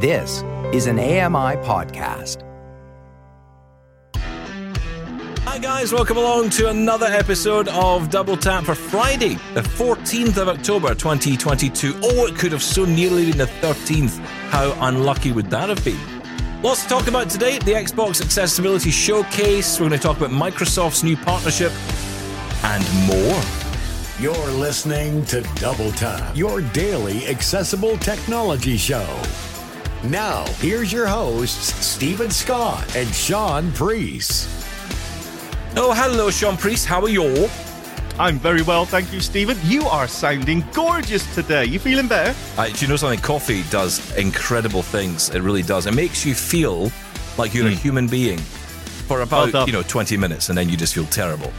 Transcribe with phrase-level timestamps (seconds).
[0.00, 2.44] This is an AMI podcast.
[4.14, 10.46] Hi, guys, welcome along to another episode of Double Tap for Friday, the 14th of
[10.46, 11.98] October 2022.
[12.00, 14.18] Oh, it could have so nearly been the 13th.
[14.50, 15.98] How unlucky would that have been?
[16.62, 19.80] Lots to talk about today the Xbox Accessibility Showcase.
[19.80, 21.72] We're going to talk about Microsoft's new partnership
[22.62, 23.42] and more.
[24.20, 29.22] You're listening to Double Tap, your daily accessible technology show.
[30.04, 34.48] Now, here's your hosts, Stephen Scott and Sean Priest.
[35.76, 36.86] Oh, hello, Sean Priest.
[36.86, 37.48] How are you?
[38.18, 39.56] I'm very well, thank you, Stephen.
[39.64, 41.64] You are sounding gorgeous today.
[41.64, 42.36] You feeling better?
[42.56, 43.20] Uh, do you know something?
[43.20, 45.30] Coffee does incredible things.
[45.30, 45.86] It really does.
[45.86, 46.92] It makes you feel
[47.36, 49.66] like you're a human being for about, done.
[49.66, 51.52] you know, 20 minutes and then you just feel terrible.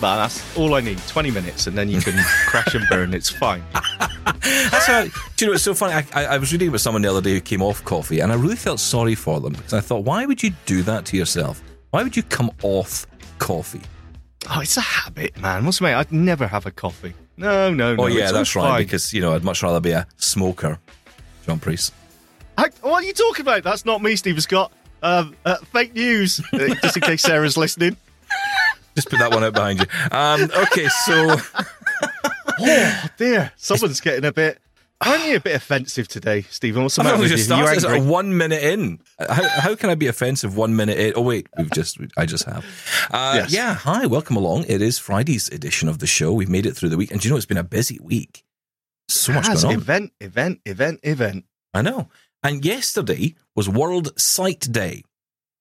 [0.00, 0.98] But that's all I need.
[1.08, 2.14] 20 minutes, and then you can
[2.46, 3.12] crash and burn.
[3.12, 3.64] It's fine.
[4.70, 5.04] That's how.
[5.04, 5.10] Do
[5.40, 5.54] you know?
[5.54, 5.94] It's so funny.
[5.94, 8.32] I, I, I was reading about someone the other day who came off coffee, and
[8.32, 11.16] I really felt sorry for them because I thought, why would you do that to
[11.16, 11.62] yourself?
[11.90, 13.06] Why would you come off
[13.38, 13.80] coffee?
[14.50, 15.64] Oh, it's a habit, man.
[15.64, 15.96] What's the matter?
[15.96, 17.14] I'd never have a coffee.
[17.36, 18.04] No, no, no.
[18.04, 18.62] oh yeah, that's right.
[18.62, 18.82] fine.
[18.82, 20.78] Because you know, I'd much rather be a smoker,
[21.46, 21.92] John Priest.
[22.56, 23.62] I, what are you talking about?
[23.62, 24.72] That's not me, Stephen Scott.
[25.02, 27.96] Um, uh, fake news, uh, just in case Sarah's listening.
[28.96, 29.86] Just put that one out behind you.
[30.10, 31.36] Um, okay, so
[32.60, 34.58] Oh dear, someone's getting a bit.
[35.00, 36.82] Aren't you a bit offensive today, Stephen?
[36.82, 37.54] What's the matter with just you?
[37.54, 37.76] You started.
[37.76, 38.10] It's angry?
[38.10, 38.98] one minute in.
[39.20, 41.12] How, how can I be offensive one minute in?
[41.14, 42.64] Oh wait, we've just I just have.
[43.10, 43.52] Uh, Yes.
[43.52, 44.64] Yeah, hi, welcome along.
[44.66, 46.32] It is Friday's edition of the show.
[46.32, 48.42] We've made it through the week, and do you know it's been a busy week.
[49.08, 49.82] So much Has going on.
[49.82, 51.44] event, event, event, event.
[51.72, 52.08] I know.
[52.42, 55.04] And yesterday was World Sight Day,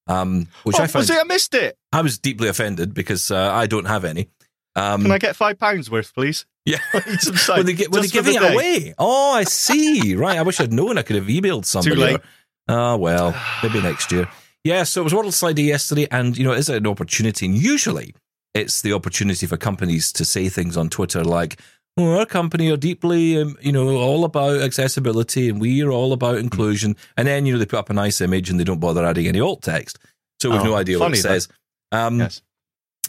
[0.07, 1.19] um, which oh, I found was it?
[1.19, 1.77] I missed it.
[1.93, 4.29] I was deeply offended because uh, I don't have any.
[4.75, 6.45] Um, Can I get five pounds worth, please?
[6.67, 6.77] Yeah.
[6.93, 8.93] I need some sight, Were they, gi- were they just for giving the it away?
[8.97, 10.15] Oh, I see.
[10.15, 10.37] right.
[10.37, 10.97] I wish I'd known.
[10.97, 11.95] I could have emailed somebody.
[11.95, 12.21] Too late.
[12.69, 14.27] Oh, well, maybe next year.
[14.63, 17.45] Yeah, so it was World Day yesterday, and, you know, is it an opportunity?
[17.45, 18.13] And usually
[18.53, 21.61] it's the opportunity for companies to say things on Twitter like,
[21.97, 26.11] oh, our company are deeply, um, you know, all about accessibility and we are all
[26.11, 26.95] about inclusion.
[27.15, 29.27] And then, you know, they put up a nice image and they don't bother adding
[29.27, 29.97] any alt text.
[30.41, 31.47] So we've Oh, no idea what it says.
[31.91, 32.41] Um, Yes.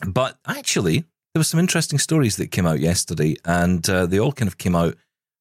[0.06, 1.04] but actually,
[1.34, 4.58] there were some interesting stories that came out yesterday, and uh, they all kind of
[4.58, 4.96] came out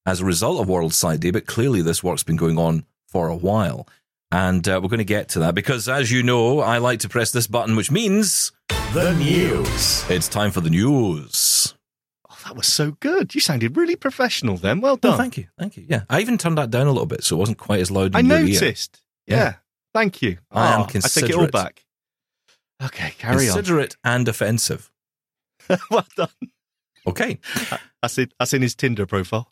[0.05, 1.31] as a result of World Sight Day.
[1.31, 3.87] But clearly, this work's been going on for a while,
[4.31, 7.09] and uh, we're going to get to that because, as you know, I like to
[7.09, 8.51] press this button, which means
[8.93, 10.09] The news.
[10.09, 11.73] it's time for the news.
[12.29, 13.33] Oh, that was so good.
[13.33, 14.81] You sounded really professional then.
[14.81, 15.17] Well Oh, done.
[15.17, 15.85] thank you, thank you.
[15.87, 18.15] Yeah, I even turned that down a little bit, so it wasn't quite as loud.
[18.15, 18.43] I in your ear.
[18.45, 19.01] noticed.
[19.25, 19.35] Yeah.
[19.37, 19.53] Yeah.
[19.93, 20.37] Thank you.
[20.51, 21.83] I am Oh, I take it all back.
[22.83, 23.55] Okay, carry on.
[23.55, 24.91] Considerate and offensive.
[25.91, 26.29] well done.
[27.05, 27.39] Okay,
[28.01, 29.51] That's in, that's in his Tinder profile.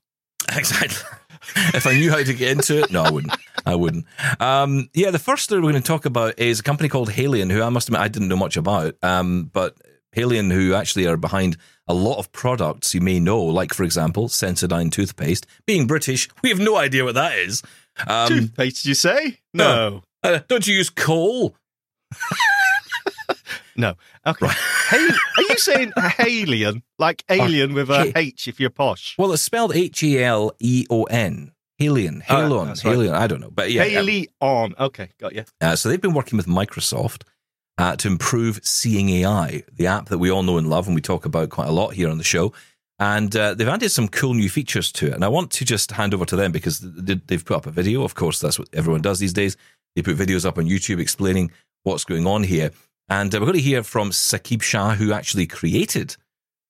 [0.54, 1.18] Exactly.
[1.74, 3.34] if I knew how to get into it, no, I wouldn't.
[3.66, 4.06] I wouldn't.
[4.40, 7.52] Um, yeah, the first story we're going to talk about is a company called Haleon,
[7.52, 8.96] who I must admit I didn't know much about.
[9.02, 9.76] Um, but
[10.16, 14.28] Haleon, who actually are behind a lot of products you may know, like for example,
[14.28, 15.46] Sensodyne toothpaste.
[15.66, 17.64] Being British, we have no idea what that is.
[18.08, 19.40] Um, Toothpaste, did you say?
[19.54, 20.04] No.
[20.24, 21.56] uh, don't you use coal?
[23.76, 23.96] No.
[24.26, 24.48] Okay.
[24.90, 25.08] Hey,
[25.38, 26.84] are you saying alien?
[27.00, 28.12] Like alien with a.
[28.16, 29.16] H if you're posh?
[29.18, 31.52] Well, it's spelled H E L E O N.
[31.82, 32.78] Haleon, Ah, Halon, right.
[32.78, 33.14] Haleon.
[33.14, 34.76] I don't know, but yeah, Haley on.
[34.80, 35.44] Okay, got you.
[35.60, 37.24] Uh, so they've been working with Microsoft
[37.78, 41.02] uh, to improve Seeing AI, the app that we all know and love, and we
[41.02, 42.54] talk about quite a lot here on the show.
[42.98, 45.14] And uh, they've added some cool new features to it.
[45.16, 48.04] And I want to just hand over to them because they've put up a video.
[48.04, 49.58] Of course, that's what everyone does these days.
[49.98, 51.52] They put videos up on YouTube explaining
[51.84, 52.72] what's going on here.
[53.10, 56.16] And uh, we're going to hear from Saqib Shaikh, who actually created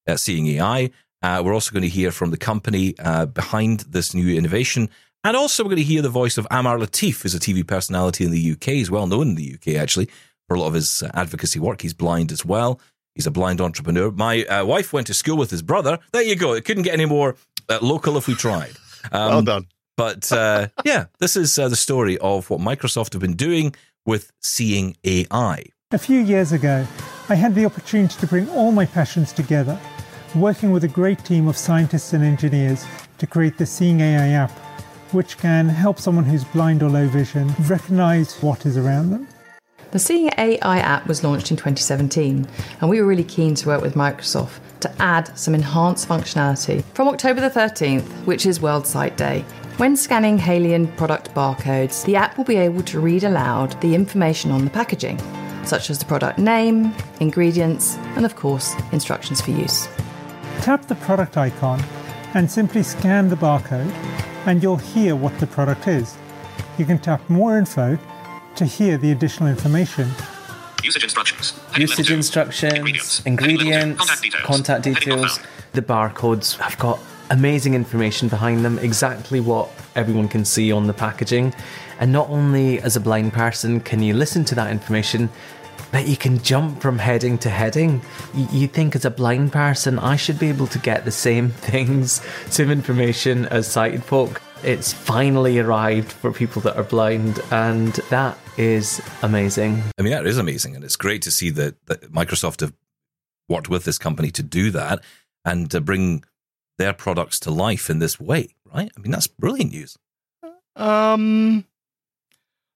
[0.08, 0.92] uh, Seeing AI.
[1.22, 4.90] Uh, we're also going to hear from the company uh, behind this new innovation.
[5.24, 8.26] And also, we're going to hear the voice of Amar Latif, who's a TV personality
[8.26, 8.66] in the UK.
[8.66, 10.08] He's well known in the UK, actually,
[10.48, 11.82] for a lot of his uh, advocacy work.
[11.82, 12.80] He's blind as well.
[13.16, 14.12] He's a blind entrepreneur.
[14.12, 15.98] My uh, wife went to school with his brother.
[16.12, 16.54] There you go.
[16.54, 17.38] It couldn't get any more
[17.70, 18.74] uh, local if we tried.
[19.12, 19.68] Um, well done.
[19.98, 23.74] But uh, yeah, this is uh, the story of what Microsoft have been doing
[24.06, 25.64] with Seeing AI.
[25.92, 26.84] A few years ago,
[27.30, 29.80] I had the opportunity to bring all my passions together,
[30.34, 32.84] working with a great team of scientists and engineers
[33.20, 34.50] to create the Seeing AI app,
[35.12, 39.28] which can help someone who's blind or low vision recognize what is around them.
[39.92, 42.48] The Seeing AI app was launched in 2017,
[42.82, 47.10] and we were really keen to work with Microsoft to add some enhanced functionality from
[47.10, 49.42] October the 13th, which is World Sight Day.
[49.78, 54.50] When scanning Haleon product barcodes, the app will be able to read aloud the information
[54.50, 55.22] on the packaging,
[55.66, 59.88] such as the product name, ingredients, and of course, instructions for use.
[60.62, 61.84] Tap the product icon
[62.34, 63.92] and simply scan the barcode,
[64.46, 66.16] and you'll hear what the product is.
[66.78, 67.98] you can tap More Info
[68.56, 70.10] to hear the additional information.
[70.84, 71.60] Usage instructions.
[71.78, 74.44] Usage instructions, ingredients, ingredients contact details.
[74.46, 75.40] Contact details.
[75.74, 77.00] The barcodes have got
[77.32, 81.54] amazing information behind them, exactly what everyone can see on the packaging.
[82.00, 85.30] And not only as a blind person can you listen to that information,
[85.92, 88.02] but you can jump from heading to heading.
[88.34, 92.22] You think as a blind person, I should be able to get the same things,
[92.50, 94.42] same information as sighted folk.
[94.64, 99.84] It's finally arrived for people that are blind, and that is amazing.
[99.98, 102.74] I mean, that is amazing, and it's great to see that, that Microsoft have
[103.48, 105.04] worked with this company to do that
[105.44, 106.24] and to bring
[106.78, 108.92] their products to life in this way, right?
[108.98, 109.98] I mean, that's brilliant news.
[110.76, 111.66] Um,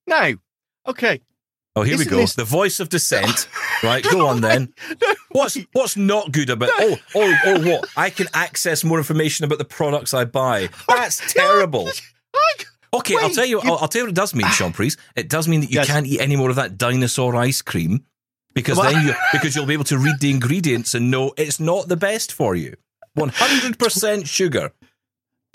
[0.09, 0.33] now,
[0.87, 1.21] okay.
[1.75, 2.17] Oh, here Isn't we go.
[2.17, 3.47] this- The voice of dissent.
[3.83, 4.73] right, go on then.
[5.31, 6.71] What's what's not good about?
[6.79, 7.87] Oh, oh, oh, what?
[7.95, 10.69] I can access more information about the products I buy.
[10.87, 11.87] That's terrible.
[12.91, 13.61] Okay, I'll tell you.
[13.61, 14.97] you- I'll, I'll tell you what it does mean, Sean Priest.
[15.15, 15.85] It does mean that you Yes.
[15.87, 18.03] can't eat any more of that dinosaur ice cream
[18.55, 21.59] because Well- then you because you'll be able to read the ingredients and know it's
[21.59, 22.75] not the best for you.
[23.13, 24.71] One hundred percent sugar.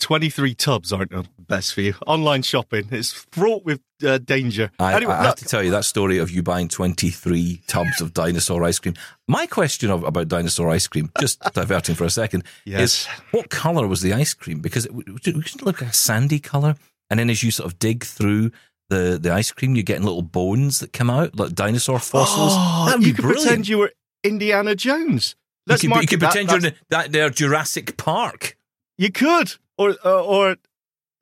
[0.01, 1.95] 23 tubs aren't the best for you.
[2.07, 4.71] Online shopping is fraught with uh, danger.
[4.79, 8.01] I, anyway, I have look, to tell you that story of you buying 23 tubs
[8.01, 8.95] of dinosaur ice cream.
[9.29, 12.81] My question of, about dinosaur ice cream, just diverting for a second, Yes.
[12.83, 14.61] is what colour was the ice cream?
[14.61, 14.93] Because it,
[15.27, 16.75] it look like a sandy colour.
[17.11, 18.51] And then as you sort of dig through
[18.91, 22.53] the, the ice cream, you're getting little bones that come out, like dinosaur fossils.
[22.55, 23.43] Oh, That'd you could brilliant.
[23.47, 23.93] pretend you were
[24.23, 25.37] Indiana Jones.
[25.67, 26.33] Let's you could, you could that.
[26.33, 28.57] pretend you're in that there Jurassic Park.
[28.99, 30.57] You could, or uh, or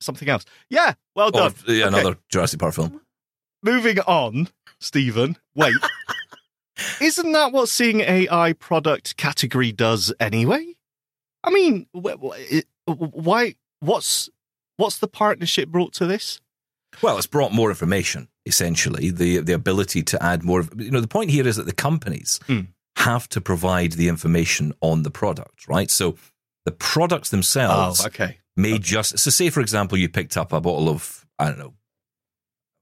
[0.01, 0.45] something else.
[0.71, 1.55] Yeah, well Or done.
[1.67, 3.01] yeah, Okay, another Jurassic Park film.
[3.63, 4.49] Moving on,
[4.81, 5.37] Stephen.
[5.55, 5.75] Wait,
[7.01, 10.75] isn't that what seeing AI product category does anyway?
[11.45, 13.55] I mean, wh- wh- it- why?
[13.81, 14.29] What's
[14.77, 16.41] what's the partnership brought to this?
[17.01, 19.11] Well, it's brought more information, essentially.
[19.11, 20.65] The the ability to add more.
[20.77, 22.61] You know, the point here is that the companies Hmm.
[22.97, 25.91] have to provide the information on the product, right?
[25.91, 26.17] So
[26.65, 28.39] the products themselves Oh, okay.
[28.57, 29.19] May just.
[29.19, 31.75] So, say for example, you picked up a bottle of I don't know.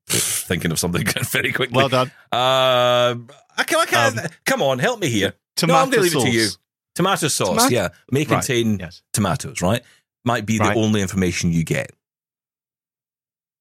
[0.08, 1.76] Thinking of something very quickly.
[1.76, 2.08] Well done.
[2.32, 3.14] Uh,
[3.56, 5.34] I can, I can, Um, come on, help me here.
[5.56, 6.44] Tomato no, I'm going to leave it to you.
[6.46, 6.58] sauce.
[6.96, 9.02] Tomato sauce, Tomato- yeah, may Right, contain Yes.
[9.12, 9.82] tomatoes, right?
[10.24, 10.74] Might be Right.
[10.74, 11.92] the only information you get.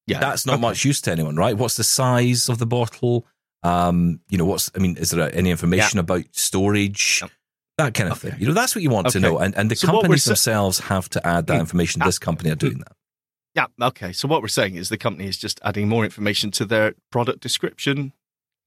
[0.08, 0.20] Yeah.
[0.20, 0.62] That's not okay.
[0.62, 1.56] much use to anyone, right?
[1.56, 3.28] What's the size of the bottle?
[3.62, 7.20] Um, you know, what's I mean, is there any information about storage?
[7.22, 7.32] Yep.
[7.80, 8.32] That kind of Okay.
[8.32, 8.42] thing.
[8.42, 9.40] You know, that's what you want to know.
[9.40, 11.62] And and the So companies themselves have to add that Mm.
[11.62, 12.02] information.
[12.02, 12.06] Ah.
[12.06, 12.94] This company are doing that.
[13.56, 13.68] Yeah.
[13.90, 14.12] Okay.
[14.14, 17.40] So what we're saying is the company is just adding more information to their product
[17.42, 18.14] description.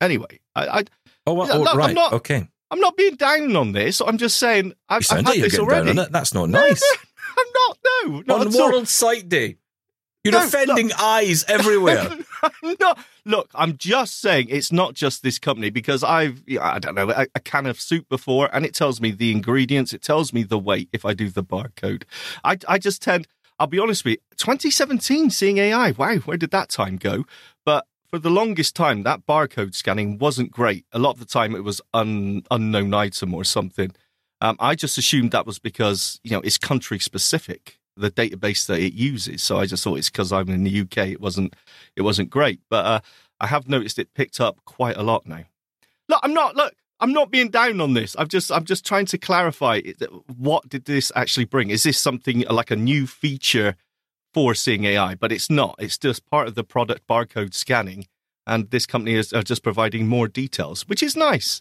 [0.00, 0.84] Anyway, I, I
[1.26, 1.94] Oh, well, oh, I'm right.
[1.94, 2.48] not- okay.
[2.70, 4.00] I'm not being down on this.
[4.00, 5.86] I'm just saying I've, I've had you're this already.
[5.88, 6.12] down on it.
[6.12, 6.82] That's not nice.
[7.38, 7.78] I'm not.
[7.84, 8.52] No, not on.
[8.52, 9.56] World Sight Day.
[10.24, 12.08] You're No, offending eyes everywhere.
[12.42, 12.98] I'm not.
[13.24, 17.26] Look, I'm just saying it's not just this company because I've, I don't know, a,
[17.34, 20.58] a can of soup before and it tells me the ingredients, it tells me the
[20.58, 22.02] weight if I do the barcode.
[22.42, 23.28] I, I just tend,
[23.60, 27.24] I'll be honest with you, 2017 seeing AI, wow, where did that time go?
[27.64, 30.84] But for the longest time, that barcode scanning wasn't great.
[30.92, 33.94] A lot of the time it was un, unknown item or something.
[34.40, 38.80] Um, I just assumed that was because, you know, it's country specific the database that
[38.80, 39.42] it uses.
[39.42, 41.08] So I just thought it's because I'm in the UK.
[41.08, 41.54] It wasn't
[41.96, 43.00] it wasn't great, but uh,
[43.40, 45.44] I have noticed it picked up quite a lot now.
[46.08, 46.74] Look, I'm not look.
[47.00, 48.14] I'm not being down on this.
[48.18, 49.80] I'm just I'm just trying to clarify
[50.36, 51.70] what did this actually bring.
[51.70, 53.74] Is this something like a new feature
[54.32, 55.16] for seeing AI?
[55.16, 55.74] But it's not.
[55.80, 58.06] It's just part of the product barcode scanning,
[58.46, 61.60] and this company is are just providing more details, which is nice.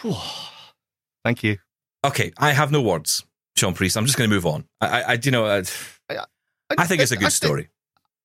[0.00, 0.16] Whew.
[1.24, 1.58] Thank you.
[2.04, 3.24] okay, I have no words,
[3.56, 3.96] Sean Priest.
[3.96, 4.64] I'm just going to move on.
[4.80, 5.62] I, I, I you know, I,
[6.78, 7.68] I think it's a good story.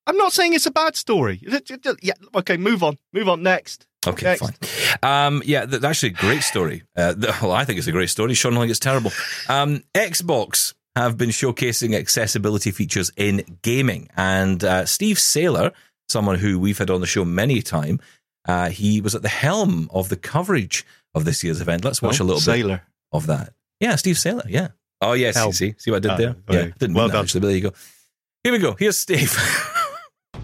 [0.08, 1.42] I'm not saying it's a bad story.
[2.02, 2.14] Yeah.
[2.36, 2.58] Okay.
[2.58, 2.98] Move on.
[3.14, 3.44] Move on.
[3.44, 3.86] Next.
[4.08, 4.42] Okay, Next.
[4.42, 4.56] fine.
[5.28, 6.82] Um, yeah, th- actually, a great story.
[6.98, 8.34] Uh, well, I think it's a great story.
[8.34, 9.12] Sean, I think it's terrible.
[9.48, 15.72] Um, Xbox have been showcasing accessibility features in gaming, and uh, Steve Saylor,
[16.10, 18.00] someone who we've had on the show many time,
[18.48, 20.84] uh, he was at the helm of the coverage
[21.14, 21.86] of this year's event.
[21.86, 23.54] Let's watch Oh, a little bit of that.
[23.80, 24.50] Yeah, Steve Saylor.
[24.50, 24.70] Yeah.
[25.02, 25.48] Oh yes, Helm.
[25.48, 26.36] you see, see what I did Ah, there?
[26.48, 27.26] very- Yeah, didn't well mean that, done.
[27.26, 27.40] actually.
[27.42, 27.72] But there you go.
[28.44, 28.76] Here we go.
[28.78, 29.32] Here's Steve.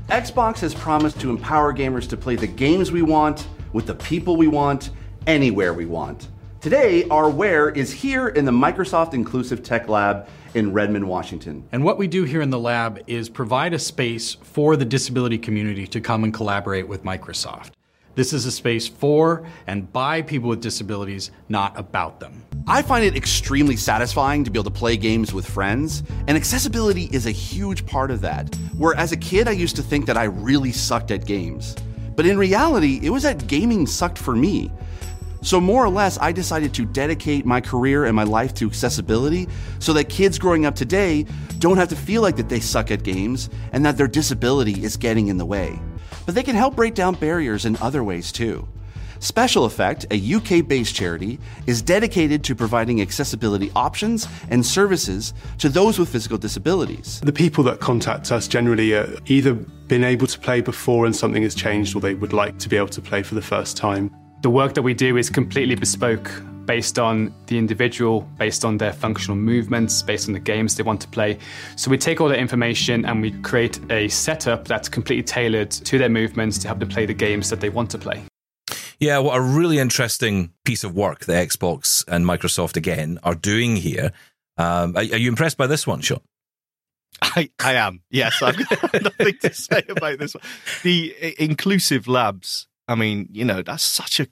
[0.10, 4.38] Xbox has promised to empower gamers to play the games we want, with the people
[4.38, 4.92] we want,
[5.28, 6.30] anywhere we want.
[6.62, 11.68] Today, our where is here in the Microsoft Inclusive Tech Lab in Redmond, Washington.
[11.72, 15.38] And what we do here in the lab is provide a space for the disability
[15.38, 17.72] community to come and collaborate with Microsoft.
[18.18, 22.44] This is a space for and by people with disabilities, not about them.
[22.66, 27.10] I find it extremely satisfying to be able to play games with friends, and accessibility
[27.12, 28.56] is a huge part of that.
[28.76, 31.76] Where as a kid, I used to think that I really sucked at games.
[32.16, 34.72] But in reality, it was that gaming sucked for me.
[35.48, 39.48] So, more or less, I decided to dedicate my career and my life to accessibility
[39.80, 41.26] so that kids growing up today
[41.60, 44.98] don't have to feel like that they suck at games and that their disability is
[44.98, 45.80] getting in the way.
[46.26, 48.68] But they can help break down barriers in other ways too.
[49.20, 55.70] Special Effect, a UK based charity, is dedicated to providing accessibility options and services to
[55.70, 57.22] those with physical disabilities.
[57.22, 61.44] The people that contact us generally are either been able to play before and something
[61.44, 64.12] has changed, or they would like to be able to play for the first time.
[64.42, 66.32] The work that we do is completely bespoke
[66.66, 71.02] based on the individual, based on their functional movements, based on the games they want
[71.02, 71.40] to play.
[71.76, 75.98] So we take all that information and we create a setup that's completely tailored to
[75.98, 78.22] their movements to help them play the games that they want to play.
[79.00, 83.76] Yeah, what a really interesting piece of work the Xbox and Microsoft again are doing
[83.76, 84.12] here.
[84.58, 86.20] Um, are, are, you impressed by this one, Sean?
[87.22, 88.02] I, I am.
[88.10, 90.44] Yes, I've got nothing to say about this one.
[90.84, 92.68] The inclusive labs.
[92.88, 94.28] I mean, you know, that's such a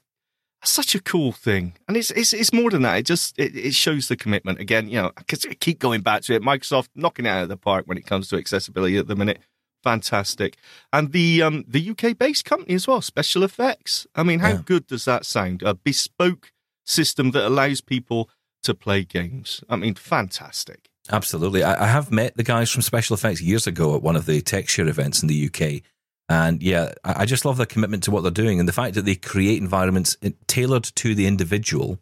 [0.64, 2.98] such a cool thing, and it's it's it's more than that.
[2.98, 4.88] It just it, it shows the commitment again.
[4.88, 6.42] You know, because keep going back to it.
[6.42, 9.40] Microsoft knocking it out of the park when it comes to accessibility at the minute.
[9.84, 10.56] Fantastic,
[10.92, 13.00] and the um the UK based company as well.
[13.00, 14.06] Special Effects.
[14.14, 14.62] I mean, how yeah.
[14.64, 15.62] good does that sound?
[15.62, 16.52] A bespoke
[16.84, 18.30] system that allows people
[18.62, 19.62] to play games.
[19.68, 20.88] I mean, fantastic.
[21.10, 21.62] Absolutely.
[21.62, 24.42] I, I have met the guys from Special Effects years ago at one of the
[24.42, 25.82] TechShare events in the UK
[26.28, 29.04] and yeah, I just love their commitment to what they're doing and the fact that
[29.04, 30.16] they create environments
[30.48, 31.98] tailored to the individual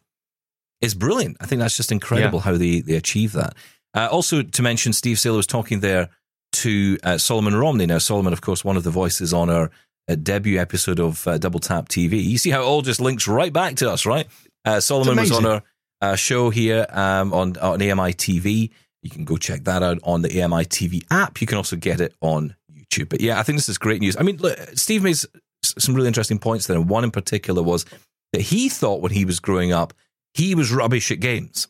[0.81, 1.37] is brilliant.
[1.40, 2.45] I think that's just incredible yeah.
[2.45, 3.54] how they, they achieve that.
[3.95, 6.09] Uh, also, to mention, Steve Saylor was talking there
[6.52, 7.87] to uh, Solomon Romney.
[7.87, 9.71] Now, Solomon, of course, one of the voices on our
[10.09, 12.23] uh, debut episode of uh, Double Tap TV.
[12.23, 14.26] You see how it all just links right back to us, right?
[14.64, 15.62] Uh, Solomon was on our
[16.00, 18.71] uh, show here um, on, on AMI TV.
[19.02, 21.40] You can go check that out on the AMI TV app.
[21.40, 23.09] You can also get it on YouTube.
[23.09, 24.17] But yeah, I think this is great news.
[24.17, 25.17] I mean, look, Steve made
[25.62, 26.81] some really interesting points there.
[26.81, 27.85] One in particular was
[28.33, 29.95] that he thought when he was growing up,
[30.35, 31.69] he was rubbish at games.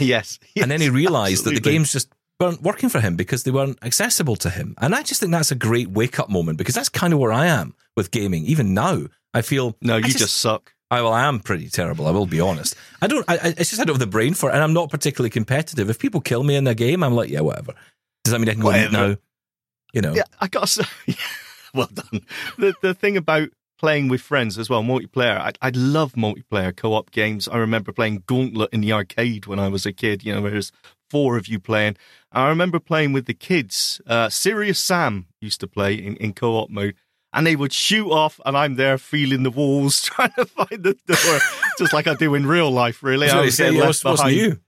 [0.00, 0.38] Yes.
[0.54, 1.60] yes and then he realized absolutely.
[1.60, 4.74] that the games just weren't working for him because they weren't accessible to him.
[4.78, 7.32] And I just think that's a great wake up moment because that's kind of where
[7.32, 8.44] I am with gaming.
[8.44, 9.76] Even now, I feel.
[9.80, 10.72] No, you just, just, suck.
[10.90, 12.06] I well, I am pretty terrible.
[12.06, 12.76] I will be honest.
[13.02, 13.24] I don't.
[13.28, 15.90] I, it's just I don't have the brain for it, and I'm not particularly competitive.
[15.90, 17.74] If people kill me in a game, I'm like, yeah, whatever.
[18.24, 19.16] Does that mean I can go now?
[19.96, 21.16] You know, yeah, I got to say,
[21.74, 22.20] well done.
[22.58, 23.48] The the thing about
[23.78, 25.38] playing with friends as well, multiplayer.
[25.38, 27.48] I, I love multiplayer co-op games.
[27.48, 30.22] I remember playing Gauntlet in the arcade when I was a kid.
[30.22, 30.70] You know, there's
[31.08, 31.96] four of you playing.
[32.30, 34.02] I remember playing with the kids.
[34.06, 36.94] Uh, Serious Sam used to play in, in co-op mode.
[37.32, 40.94] And they would shoot off, and I'm there feeling the walls, trying to find the
[41.06, 41.38] door,
[41.78, 43.02] just like I do in real life.
[43.02, 44.36] Really, I was getting left behind.
[44.36, 44.60] You.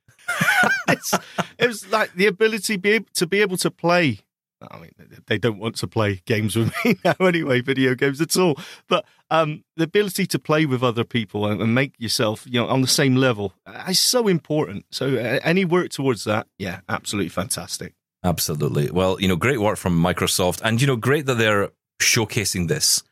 [0.88, 4.20] it was like the ability be to be able to play
[4.60, 4.92] I mean,
[5.26, 8.58] they don't want to play games with me now anyway, video games at all.
[8.88, 12.66] But um, the ability to play with other people and, and, make yourself, you know,
[12.66, 13.54] on the same level
[13.88, 14.86] is so important.
[14.90, 17.94] So uh, any work towards that, yeah, absolutely fantastic.
[18.24, 18.90] Absolutely.
[18.90, 23.02] Well, you know, great work from Microsoft, and you know, great that they're showcasing this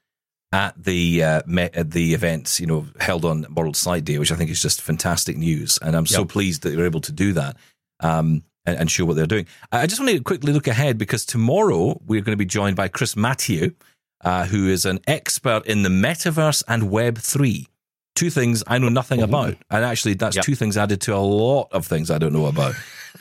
[0.52, 4.32] at the uh, met, at the events, you know, held on World Sight Day, which
[4.32, 6.08] I think is just fantastic news, and I'm yep.
[6.08, 7.56] so pleased that you're able to do that.
[8.00, 9.46] Um, and, and show what they're doing.
[9.72, 12.88] I just want to quickly look ahead because tomorrow we're going to be joined by
[12.88, 13.74] Chris Matthew,
[14.22, 17.68] uh, who is an expert in the metaverse and Web three.
[18.14, 20.44] Two things I know nothing about, and actually, that's yep.
[20.44, 22.74] two things added to a lot of things I don't know about.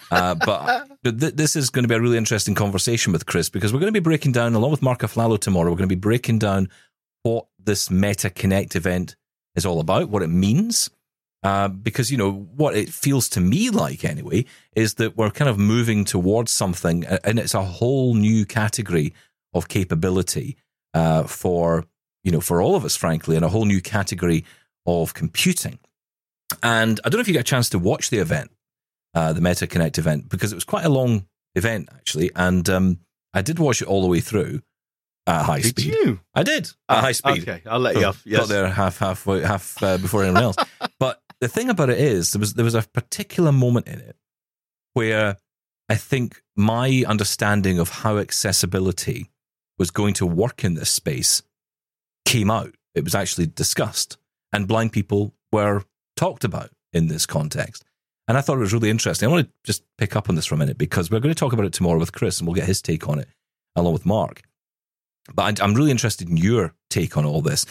[0.09, 3.73] Uh, but th- this is going to be a really interesting conversation with Chris because
[3.73, 5.99] we're going to be breaking down, along with Marc Aflalo tomorrow, we're going to be
[5.99, 6.69] breaking down
[7.23, 9.17] what this Meta Connect event
[9.55, 10.89] is all about, what it means,
[11.45, 14.43] uh, because you know what it feels to me like anyway
[14.75, 19.13] is that we're kind of moving towards something, and it's a whole new category
[19.53, 20.57] of capability
[20.95, 21.85] uh, for
[22.23, 24.43] you know for all of us, frankly, and a whole new category
[24.87, 25.77] of computing.
[26.63, 28.49] And I don't know if you got a chance to watch the event,
[29.13, 32.99] uh, the Meta Connect event, because it was quite a long event actually, and um,
[33.35, 34.63] I did watch it all the way through
[35.27, 35.93] at high did speed.
[35.93, 36.19] You?
[36.33, 37.47] I did at high speed.
[37.47, 38.23] Okay, I'll let you off.
[38.25, 38.39] Yes.
[38.39, 40.55] Got there half half half uh, before anyone else.
[40.99, 44.15] but the thing about it is there was there was a particular moment in it
[44.93, 45.37] where
[45.87, 49.29] I think my understanding of how accessibility
[49.77, 51.43] was going to work in this space
[52.25, 52.73] came out.
[52.95, 54.17] It was actually discussed,
[54.51, 55.83] and blind people were
[56.15, 57.85] talked about in this context.
[58.27, 59.29] And I thought it was really interesting.
[59.29, 61.39] I want to just pick up on this for a minute because we're going to
[61.39, 63.29] talk about it tomorrow with Chris, and we'll get his take on it
[63.75, 64.41] along with Mark.
[65.31, 67.67] But I'm really interested in your take on all this,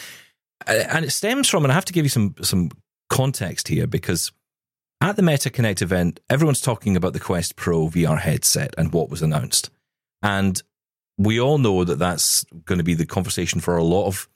[0.65, 2.71] and it stems from, and I have to give you some some
[3.09, 4.31] context here because
[5.01, 9.09] at the Meta Connect event, everyone's talking about the Quest Pro VR headset and what
[9.09, 9.69] was announced,
[10.21, 10.61] and
[11.17, 14.27] we all know that that's going to be the conversation for a lot of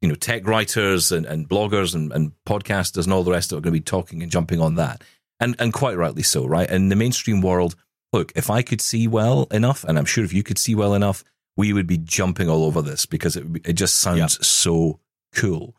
[0.00, 3.56] you know tech writers and, and bloggers and, and podcasters and all the rest that
[3.56, 5.02] are going to be talking and jumping on that.
[5.38, 6.70] And and quite rightly so right?
[6.70, 7.76] In the mainstream world
[8.12, 10.94] look if i could see well enough and i'm sure if you could see well
[10.94, 11.24] enough
[11.56, 15.00] we would be jumping all over this because it, it just sounds so
[15.34, 15.74] cool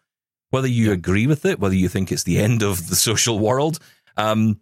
[0.51, 3.79] whether you agree with it whether you think it's the end of the social world
[4.17, 4.59] um,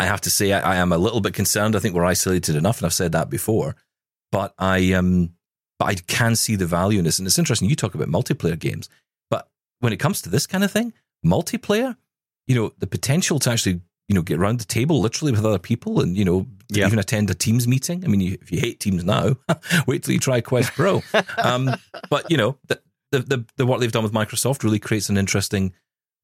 [0.00, 2.56] i have to say I, I am a little bit concerned i think we're isolated
[2.56, 3.76] enough and i've said that before
[4.32, 5.34] but i um
[5.78, 7.18] but I can see the value in this.
[7.18, 8.90] And it's interesting, you talk about multiplayer games,
[9.30, 9.48] but
[9.78, 10.92] when it comes to this kind of thing,
[11.24, 11.96] multiplayer,
[12.46, 15.58] you know, the potential to actually, you know, get around the table literally with other
[15.58, 16.86] people and, you know, Yeah.
[16.86, 18.04] even attend a Teams meeting.
[18.04, 19.36] I mean, you, if you hate Teams now,
[19.86, 21.02] wait till you try Quest Pro.
[21.42, 21.70] um,
[22.10, 22.58] but, you know,
[23.12, 25.72] the, the, the what they've done with Microsoft really creates an interesting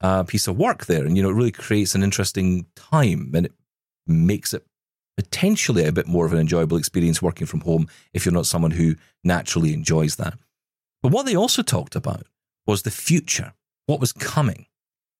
[0.00, 1.04] uh, piece of work there.
[1.04, 3.52] And, you know, it really creates an interesting time and it
[4.06, 4.64] makes it
[5.16, 8.72] potentially a bit more of an enjoyable experience working from home if you're not someone
[8.72, 10.38] who naturally enjoys that.
[11.02, 12.26] But what they also talked about
[12.66, 13.54] was the future,
[13.86, 14.66] what was coming.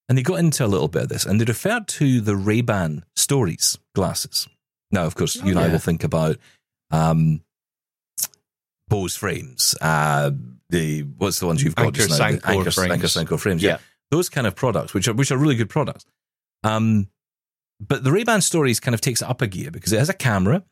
[0.08, 3.04] And they got into a little bit of this and they referred to the Ray-Ban
[3.16, 4.46] stories glasses.
[4.90, 6.37] Now, of course, you and I will think about
[6.90, 7.40] um,
[8.88, 10.30] Bose frames, uh,
[10.70, 12.30] the what's the ones you've got Anker just now?
[12.30, 13.02] The Soundcore frames.
[13.14, 13.62] Soundcore frames.
[13.62, 13.70] Yeah.
[13.70, 13.78] Yeah.
[14.10, 16.04] those kind of products, which are which are really good products.
[16.62, 17.08] Um,
[17.80, 20.14] but the Ray-Ban stories kind of takes it up a gear because it has a
[20.14, 20.62] camera.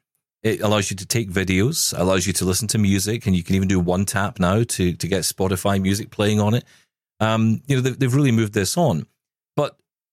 [0.42, 3.56] It allows you to take videos, allows you to listen to music, and you can
[3.56, 6.64] even do one tap now to to get Spotify music playing on it.
[7.21, 9.06] Um, you know, they've, they've really moved this on.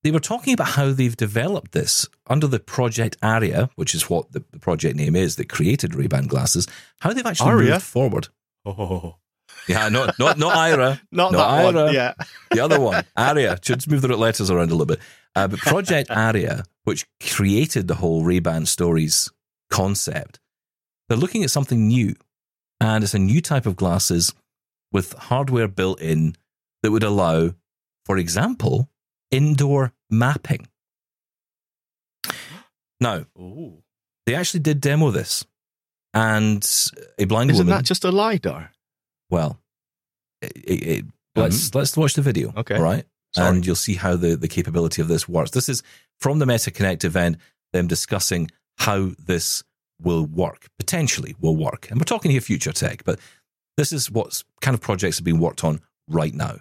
[0.03, 4.31] They were talking about how they've developed this under the Project Aria, which is what
[4.31, 6.67] the, the project name is that created Ray-Ban glasses.
[7.01, 7.72] How they've actually Aria?
[7.74, 8.27] moved forward.
[8.65, 9.17] Oh,
[9.67, 11.77] Yeah, not not not Ira, not, that one.
[11.77, 11.93] Ira.
[11.93, 12.13] Yeah.
[12.50, 13.60] The other one, Aria.
[13.62, 15.00] Should move the letters around a little bit.
[15.36, 19.29] Uh, but Project Aria, which created the whole Ray-Ban stories
[19.70, 20.39] concept,
[21.08, 22.15] they're looking at something new,
[22.79, 24.34] and it's a new type of glasses
[24.91, 26.36] with hardware built in
[26.81, 27.51] that would allow,
[28.05, 28.90] for example,
[29.31, 30.67] indoor mapping.
[33.00, 33.81] Now, Ooh.
[34.25, 35.44] they actually did demo this,
[36.13, 36.63] and
[37.17, 37.77] a blind Isn't woman.
[37.79, 38.72] that just a lidar?
[39.29, 39.59] Well,
[40.41, 41.77] it, it, it- let's mm-hmm.
[41.79, 42.53] let's watch the video.
[42.55, 42.75] Okay.
[42.75, 43.48] all right, Sorry.
[43.50, 45.51] and you'll see how the the capability of this works.
[45.51, 45.81] This is
[46.20, 47.37] from the Meta Connect event.
[47.74, 49.63] Them discussing how this
[50.01, 53.17] will work, potentially will work, and we're talking here future tech, but
[53.77, 56.57] this is what kind of projects have been worked on right now.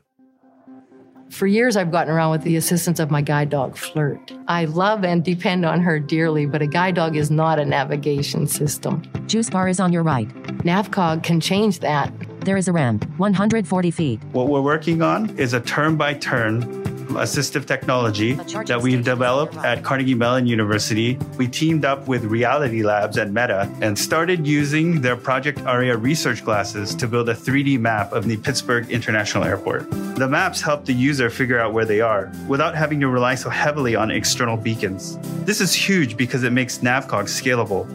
[1.31, 4.33] For years, I've gotten around with the assistance of my guide dog, Flirt.
[4.49, 8.49] I love and depend on her dearly, but a guide dog is not a navigation
[8.49, 9.03] system.
[9.27, 10.29] Juice bar is on your right.
[10.64, 12.12] Navcog can change that.
[12.40, 14.21] There is a ramp, 140 feet.
[14.33, 16.80] What we're working on is a turn by turn
[17.14, 21.18] assistive technology that we've developed at Carnegie Mellon University.
[21.37, 26.44] We teamed up with Reality Labs at Meta and started using their Project Aria research
[26.44, 29.90] glasses to build a 3D map of the Pittsburgh International Airport.
[29.90, 33.51] The maps help the user figure out where they are without having to rely so
[33.51, 35.18] heavily on external beacons.
[35.44, 37.87] This is huge because it makes Navcog scalable.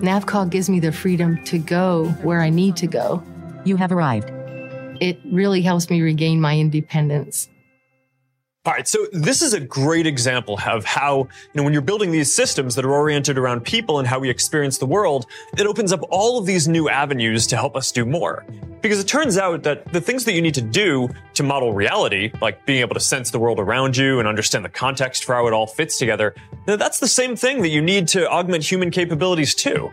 [0.00, 3.22] Navcog gives me the freedom to go where I need to go.
[3.64, 4.30] You have arrived.
[5.00, 7.48] It really helps me regain my independence.
[8.68, 12.10] All right, so this is a great example of how, you know, when you're building
[12.10, 15.24] these systems that are oriented around people and how we experience the world,
[15.56, 18.44] it opens up all of these new avenues to help us do more.
[18.82, 22.30] Because it turns out that the things that you need to do to model reality,
[22.42, 25.46] like being able to sense the world around you and understand the context for how
[25.46, 26.34] it all fits together,
[26.66, 29.90] that's the same thing that you need to augment human capabilities too.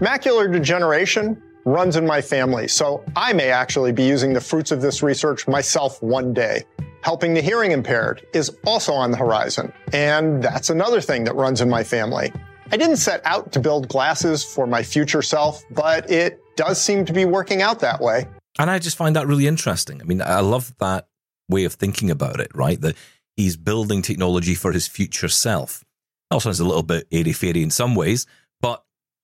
[0.00, 4.82] Macular degeneration runs in my family, so I may actually be using the fruits of
[4.82, 6.64] this research myself one day.
[7.02, 11.60] Helping the hearing impaired is also on the horizon, and that's another thing that runs
[11.60, 12.32] in my family.
[12.70, 17.04] I didn't set out to build glasses for my future self, but it does seem
[17.06, 18.26] to be working out that way.
[18.58, 20.00] And I just find that really interesting.
[20.02, 21.08] I mean, I love that
[21.48, 22.80] way of thinking about it, right?
[22.80, 22.96] That
[23.36, 25.84] he's building technology for his future self.
[26.30, 28.26] Also, sounds a little bit airy fairy in some ways,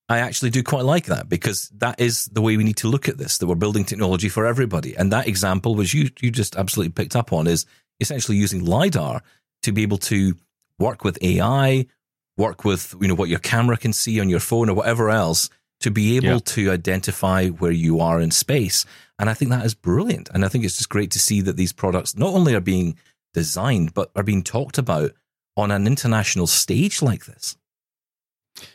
[0.09, 3.09] I actually do quite like that because that is the way we need to look
[3.09, 3.39] at this.
[3.39, 7.17] That we're building technology for everybody, and that example, which you you just absolutely picked
[7.17, 7.65] up on, is
[8.01, 9.23] essentially using lidar
[9.63, 10.37] to be able to
[10.79, 11.87] work with AI,
[12.37, 15.49] work with you know what your camera can see on your phone or whatever else
[15.81, 16.39] to be able Yeah.
[16.45, 18.85] to identify where you are in space.
[19.19, 20.29] And I think that is brilliant.
[20.33, 22.97] And I think it's just great to see that these products not only are being
[23.33, 25.13] designed, but are being talked about
[25.57, 27.57] on an international stage like this.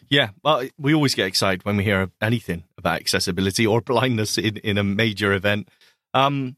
[0.09, 4.57] Yeah, well, we always get excited when we hear anything about accessibility or blindness in,
[4.57, 5.69] in a major event.
[6.13, 6.57] Um,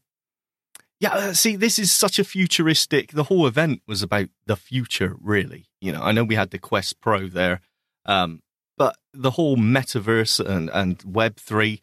[1.02, 3.10] yeah, uh, see, this is such a futuristic.
[3.10, 5.66] The whole event was about the future, really.
[5.80, 7.60] You know, I know we had the Quest Pro there,
[8.06, 8.40] um,
[8.78, 11.80] but the whole metaverse and and Web three,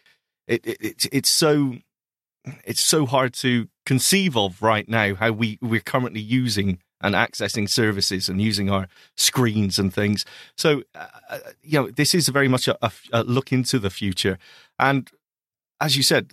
[0.47, 1.75] it, it, it it's so
[2.63, 7.69] it's so hard to conceive of right now how we we're currently using and accessing
[7.69, 10.25] services and using our screens and things.
[10.57, 13.89] So, uh, uh you know, this is very much a, a, a, look into the
[13.89, 14.37] future.
[14.77, 15.09] And
[15.79, 16.31] as you said,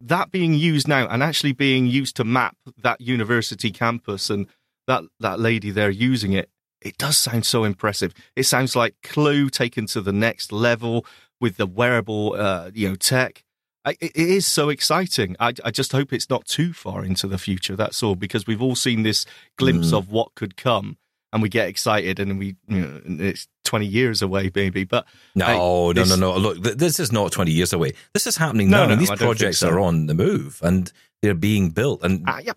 [0.00, 4.46] that being used now and actually being used to map that university campus and
[4.86, 6.50] that, that lady there using it,
[6.80, 8.12] it does sound so impressive.
[8.36, 11.06] It sounds like Clew taken to the next level
[11.40, 13.43] with the wearable, uh, you know, tech
[13.86, 15.36] it is so exciting.
[15.38, 17.76] I, I, just hope it's not too far into the future.
[17.76, 19.98] That's all, because we've all seen this glimpse mm.
[19.98, 20.96] of what could come,
[21.32, 24.84] and we get excited, and we you know, it's twenty years away, maybe.
[24.84, 26.36] But no, no, no, no.
[26.36, 27.92] Look, this is not twenty years away.
[28.14, 29.68] This is happening no, now, no, and these projects so.
[29.68, 30.90] are on the move, and
[31.22, 32.02] they're being built.
[32.02, 32.52] And uh, yeah,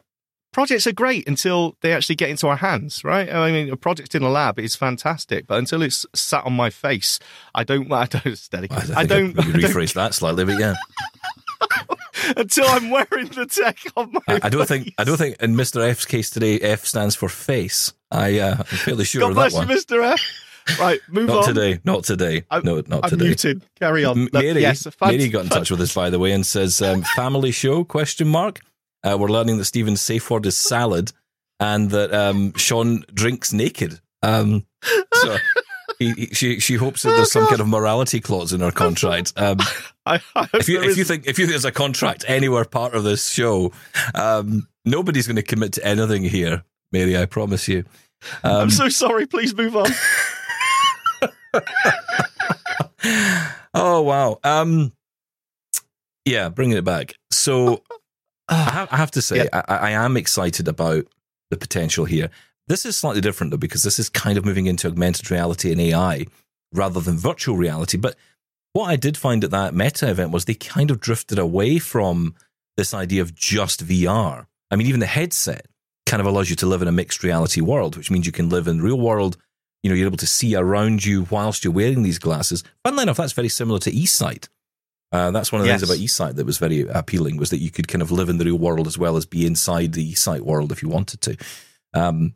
[0.53, 3.31] projects are great until they actually get into our hands, right?
[3.31, 6.69] I mean, a project in a lab is fantastic, but until it's sat on my
[6.69, 7.19] face,
[7.53, 7.91] I don't.
[7.91, 8.67] I don't steady.
[8.71, 9.37] I, I don't.
[9.39, 10.75] I rephrase that slightly, but yeah.
[12.35, 14.19] Until I'm wearing the tech on my.
[14.27, 14.83] I, I don't face.
[14.83, 14.93] think.
[14.97, 15.41] I don't think.
[15.41, 15.87] In Mr.
[15.87, 17.93] F's case today, F stands for face.
[18.11, 19.69] I uh, I'm fairly sure God of bless that one.
[19.69, 20.03] you, Mr.
[20.03, 20.21] F.
[20.79, 21.53] Right, move not on.
[21.53, 22.43] Today, not today.
[22.51, 23.25] I'm, no, not I'm today.
[23.25, 23.61] Muted.
[23.79, 24.27] Carry on.
[24.33, 27.51] Mary, yes, Mary got in touch with us by the way and says, um, "Family
[27.51, 28.59] show?" Question mark.
[29.03, 31.13] Uh, we're learning that Stephen's safe word is salad,
[31.59, 33.99] and that um, Sean drinks naked.
[34.21, 34.65] Um,
[35.13, 35.37] so
[35.99, 38.71] he, he, she she hopes that there's oh, some kind of morality clause in her
[38.71, 39.33] contract.
[39.37, 39.59] Um,
[40.07, 42.93] I, I if you if you think if you think there's a contract anywhere part
[42.95, 43.71] of this show,
[44.15, 47.17] um, nobody's going to commit to anything here, Mary.
[47.17, 47.83] I promise you.
[48.43, 49.25] Um, I'm so sorry.
[49.27, 49.87] Please move on.
[53.73, 54.39] oh wow.
[54.43, 54.93] Um,
[56.25, 57.13] yeah, bringing it back.
[57.31, 57.83] So
[58.49, 59.63] I have, I have to say, yeah.
[59.67, 61.05] I, I am excited about
[61.49, 62.29] the potential here.
[62.67, 65.79] This is slightly different though, because this is kind of moving into augmented reality and
[65.79, 66.25] AI
[66.73, 67.97] rather than virtual reality.
[67.97, 68.15] But
[68.77, 72.35] what I did find at that meta event was they kind of drifted away from
[72.77, 74.45] this idea of just VR.
[74.69, 75.65] I mean, even the headset
[76.05, 78.49] kind of allows you to live in a mixed reality world, which means you can
[78.49, 79.35] live in real world.
[79.81, 82.63] You know, you're able to see around you whilst you're wearing these glasses.
[82.83, 84.47] Funnily enough, that's very similar to eSight.
[85.11, 85.81] Uh, that's one of the yes.
[85.81, 88.37] things about eSight that was very appealing was that you could kind of live in
[88.37, 91.35] the real world as well as be inside the eSight world if you wanted to.
[91.95, 92.35] Um,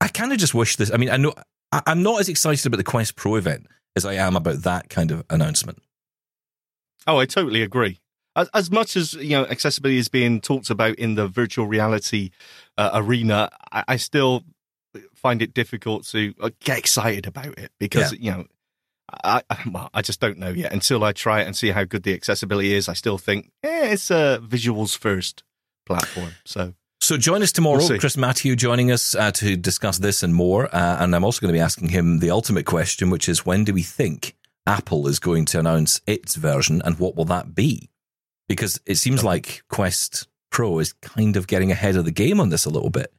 [0.00, 0.92] I kind of just wish this.
[0.92, 1.32] I mean, I know
[1.70, 4.88] I, I'm not as excited about the Quest Pro event as I am about that
[4.90, 5.82] kind of announcement.
[7.06, 8.00] Oh, I totally agree.
[8.36, 12.30] As, as much as you know, accessibility is being talked about in the virtual reality
[12.76, 14.44] uh, arena, I, I, still
[15.14, 18.18] find it difficult to uh, get excited about it because yeah.
[18.20, 18.46] you know,
[19.24, 20.72] I, I, well, I just don't know yet.
[20.72, 23.92] Until I try it and see how good the accessibility is, I still think eh,
[23.92, 25.42] it's a visuals first
[25.86, 26.32] platform.
[26.44, 26.74] So
[27.06, 27.78] so join us tomorrow.
[27.78, 30.66] We'll Chris Matthew joining us uh, to discuss this and more.
[30.74, 33.62] Uh, and I'm also going to be asking him the ultimate question, which is when
[33.62, 34.34] do we think
[34.66, 37.90] Apple is going to announce its version and what will that be?
[38.48, 42.48] Because it seems like Quest Pro is kind of getting ahead of the game on
[42.48, 43.12] this a little bit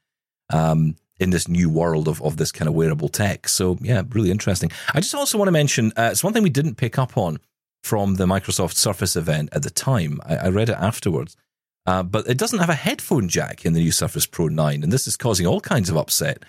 [0.52, 3.48] um, in this new world of, of this kind of wearable tech.
[3.48, 4.70] So, yeah, really interesting.
[4.94, 7.40] I just also want to mention uh, it's one thing we didn't pick up on
[7.84, 10.20] from the Microsoft Surface event at the time.
[10.26, 11.38] I, I read it afterwards
[11.88, 14.92] uh, but it doesn't have a headphone jack in the new Surface Pro 9, and
[14.92, 16.44] this is causing all kinds of upset.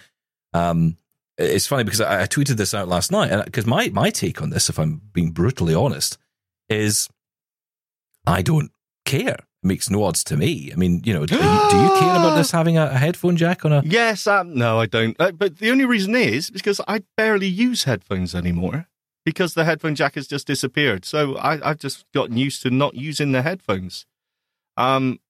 [0.52, 0.98] Um,
[1.38, 4.50] it's funny because I, I, tweeted this out last night, because my, my take on
[4.50, 6.18] this, if I'm being brutally honest,
[6.68, 7.08] is
[8.26, 8.72] I don't
[9.04, 9.36] care.
[9.62, 10.72] It makes no odds to me.
[10.72, 13.36] I mean, you know, do you, do you care about this having a, a, headphone
[13.36, 13.82] jack on a?
[13.84, 15.16] Yes, um, no, I don't.
[15.20, 18.88] Uh, but the only reason is because I barely use headphones anymore
[19.24, 21.04] because the headphone jack has just disappeared.
[21.04, 24.04] So I, I've just gotten used to not using the headphones.
[24.76, 25.20] Um,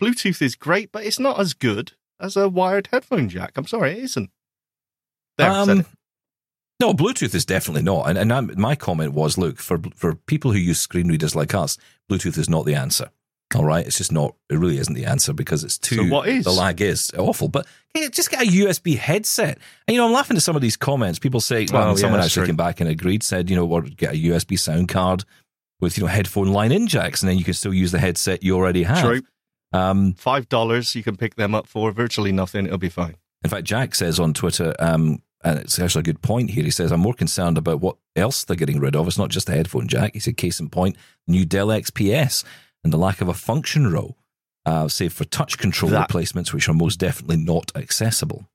[0.00, 3.52] Bluetooth is great, but it's not as good as a wired headphone jack.
[3.56, 4.30] I'm sorry, it isn't.
[5.36, 5.86] There, um,
[6.80, 8.08] no, Bluetooth is definitely not.
[8.08, 11.54] And, and I'm, my comment was, look, for for people who use screen readers like
[11.54, 11.78] us,
[12.10, 13.10] Bluetooth is not the answer.
[13.54, 14.34] All right, it's just not.
[14.50, 15.96] It really isn't the answer because it's too.
[15.96, 17.48] So what is the lag is awful.
[17.48, 19.58] But hey, just get a USB headset.
[19.86, 21.18] And you know, I'm laughing at some of these comments.
[21.18, 22.46] People say, well, oh, someone yeah, actually true.
[22.48, 25.24] came back and agreed, said, you know, or get a USB sound card
[25.80, 28.42] with you know headphone line in jacks, and then you can still use the headset
[28.42, 29.02] you already have.
[29.02, 29.22] True.
[29.72, 32.66] Um, Five dollars you can pick them up for virtually nothing.
[32.66, 33.16] It'll be fine.
[33.44, 36.64] In fact, Jack says on Twitter, um, and it's actually a good point here.
[36.64, 39.06] He says, I'm more concerned about what else they're getting rid of.
[39.06, 40.14] It's not just the headphone jack.
[40.14, 40.96] He said, case in point,
[41.28, 42.42] new Dell XPS
[42.82, 44.16] and the lack of a function row,
[44.66, 48.48] uh, save for touch control that, replacements, which are most definitely not accessible.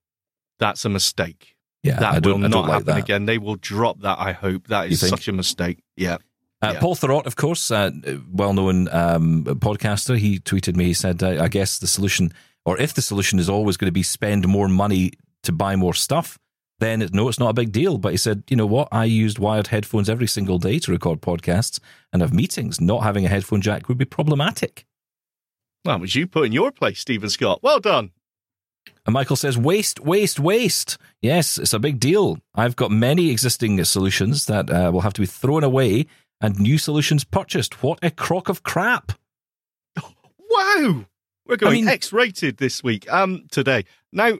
[0.60, 1.56] That's a mistake.
[1.84, 2.97] Yeah, that I don't- will I don't not like happen that.
[3.04, 3.26] again.
[3.26, 4.17] They will drop that.
[4.19, 5.80] I hope that is such a mistake.
[5.95, 6.17] Yeah.
[6.63, 6.80] Uh, Yeah.
[6.80, 7.91] Paul Thurrott, of course, uh,
[8.32, 10.86] well-known um, podcaster, he tweeted me.
[10.86, 12.32] He said, "I guess the solution,
[12.65, 15.12] or if the solution is always going to be spend more money
[15.43, 16.39] to buy more stuff,
[16.80, 18.88] then it, no, it's not a big deal." But he said, "You know what?
[18.91, 21.80] I used wired headphones every single day to record podcasts
[22.13, 22.80] and have meetings.
[22.80, 24.86] Not having a headphone jack would be problematic."
[25.86, 27.60] Well, was you put in your place, Stephen Scott.
[27.62, 28.12] Well done.
[29.06, 30.97] And Michael says, waste, waste, waste.
[31.21, 32.39] Yes, it's a big deal.
[32.56, 36.06] I've got many existing solutions that uh, will have to be thrown away
[36.43, 37.82] and new solutions purchased.
[37.82, 39.13] What a crock of crap.
[40.49, 41.06] Wow.
[41.47, 43.12] We're going mean- X-rated this week.
[43.12, 43.86] Um, today.
[44.12, 44.34] Now,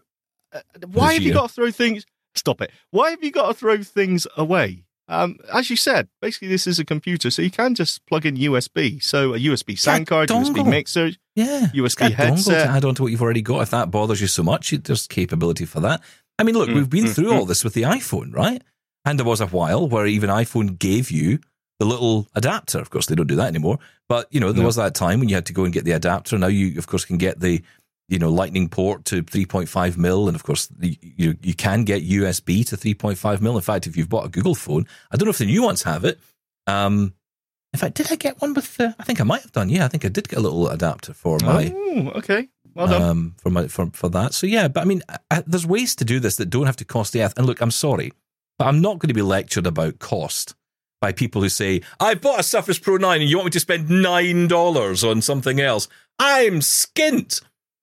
[0.52, 0.60] uh,
[0.92, 2.06] why have you got to throw things?
[2.36, 2.72] Stop it.
[2.92, 4.84] Why have you got to throw things away?
[5.08, 8.36] Um, as you said, basically this is a computer, so you can just plug in
[8.38, 9.04] USB.
[9.04, 11.68] So a USB sound card, USB mixer, Yeah.
[11.74, 12.68] USB dongle headset.
[12.68, 13.62] to add on to what you've already got.
[13.62, 16.02] If that bothers you so much, there's capability for that.
[16.40, 17.36] I mean, look, Mm, we've been mm, through mm.
[17.38, 18.62] all this with the iPhone, right?
[19.06, 21.40] And there was a while where even iPhone gave you
[21.84, 22.80] the little adapter.
[22.80, 23.78] Of course, they don't do that anymore.
[24.08, 24.68] But you know, there No.
[24.68, 26.38] was that time when you had to go and get the adapter.
[26.38, 27.62] Now you, of course, can get the
[28.10, 32.04] you know Lightning port to 3.5 mil, and of course, the, you you can get
[32.08, 33.56] USB to 3.5 mil.
[33.56, 35.84] In fact, if you've bought a Google phone, I don't know if the new ones
[35.84, 36.20] have it.
[36.68, 37.14] Um,
[37.74, 38.96] in fact, did I get one with the?
[39.00, 39.70] I think I might have done.
[39.70, 42.50] Yeah, I think I did get a little adapter for my Oh, okay.
[42.76, 43.02] Well done.
[43.02, 44.34] um, for my for, for that.
[44.34, 46.86] So yeah, but I mean, I, there's ways to do this that don't have to
[46.86, 47.34] cost the earth.
[47.38, 48.14] And look, I'm sorry,
[48.60, 50.56] but I'm not going to be lectured about cost
[51.04, 53.60] by people who say I bought a Surface Pro nine and you want me to
[53.60, 55.90] spend nine dollars on something else.
[56.18, 57.42] I'm skint.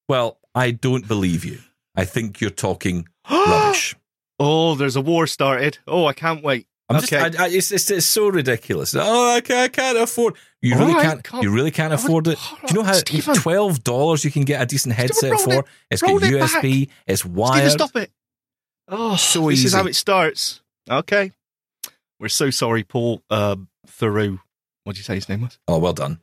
[0.09, 1.59] Well, I don't believe you.
[1.95, 3.95] I think you're talking rubbish.
[4.39, 5.77] Oh, there's a war started.
[5.87, 6.67] Oh, I can't wait.
[6.89, 7.19] I'm okay.
[7.29, 8.97] just, I, I, it's, it's, it's so ridiculous.
[8.99, 10.37] Oh, I can't, I can't afford.
[10.63, 11.29] You really can't.
[11.43, 12.39] You really can't afford it.
[12.39, 13.35] Do you know how Stephen.
[13.35, 15.53] twelve dollars you can get a decent headset roll for?
[15.59, 16.33] it- it's got it.
[16.33, 16.89] USB.
[17.07, 17.57] It's wired.
[17.71, 18.11] Stephen, stop it.
[18.89, 19.65] Oh, So easy.
[19.65, 20.63] this is how it starts.
[20.91, 21.33] Okay.
[22.21, 23.57] We're so sorry, Paul uh,
[23.89, 24.39] Theroux.
[24.85, 25.59] What did you say his name was?
[25.67, 26.21] Oh, well done.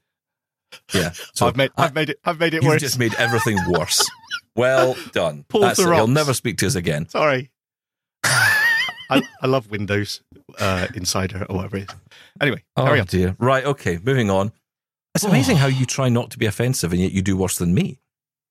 [0.94, 1.12] Yeah.
[1.34, 2.20] So I've made, I- I've made it.
[2.24, 2.82] I've made it you've worse.
[2.82, 4.08] just made everything worse.
[4.56, 5.46] well done.
[5.50, 5.86] Paul That's it.
[5.94, 7.10] He'll never speak to us again.
[7.10, 7.50] Sorry.
[8.24, 10.22] I, I love Windows
[10.60, 11.96] uh, Insider or whatever it is.
[12.42, 13.36] Anyway, oh dear.
[13.40, 13.66] Right.
[13.66, 14.00] Okay.
[14.04, 14.52] Moving on.
[15.16, 17.74] It's amazing how you try not to be offensive and yet you do worse than
[17.74, 18.00] me.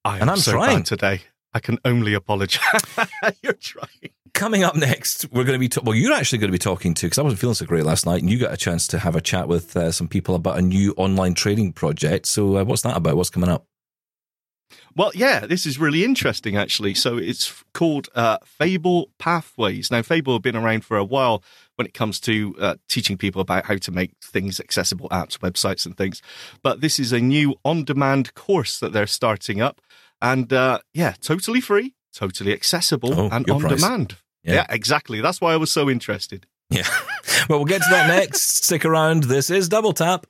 [0.04, 0.82] I and I'm so trying.
[0.82, 1.20] today.
[1.52, 2.82] I can only apologize.
[3.42, 4.10] You're trying.
[4.36, 5.94] Coming up next, we're going to be ta- well.
[5.94, 8.20] You're actually going to be talking to because I wasn't feeling so great last night,
[8.20, 10.62] and you got a chance to have a chat with uh, some people about a
[10.62, 12.26] new online trading project.
[12.26, 13.16] So, uh, what's that about?
[13.16, 13.64] What's coming up?
[14.94, 16.92] Well, yeah, this is really interesting, actually.
[16.94, 19.90] So it's called uh, Fable Pathways.
[19.90, 21.42] Now, Fable have been around for a while
[21.76, 25.86] when it comes to uh, teaching people about how to make things accessible, apps, websites,
[25.86, 26.20] and things.
[26.62, 29.80] But this is a new on demand course that they're starting up.
[30.20, 33.80] And uh, yeah, totally free, totally accessible, Oh, and on price.
[33.80, 34.16] demand.
[34.46, 34.54] Yeah.
[34.54, 35.20] yeah, exactly.
[35.20, 36.46] That's why I was so interested.
[36.70, 36.84] Yeah.
[37.48, 38.64] well, we'll get to that next.
[38.64, 39.24] Stick around.
[39.24, 40.26] This is Double Tap.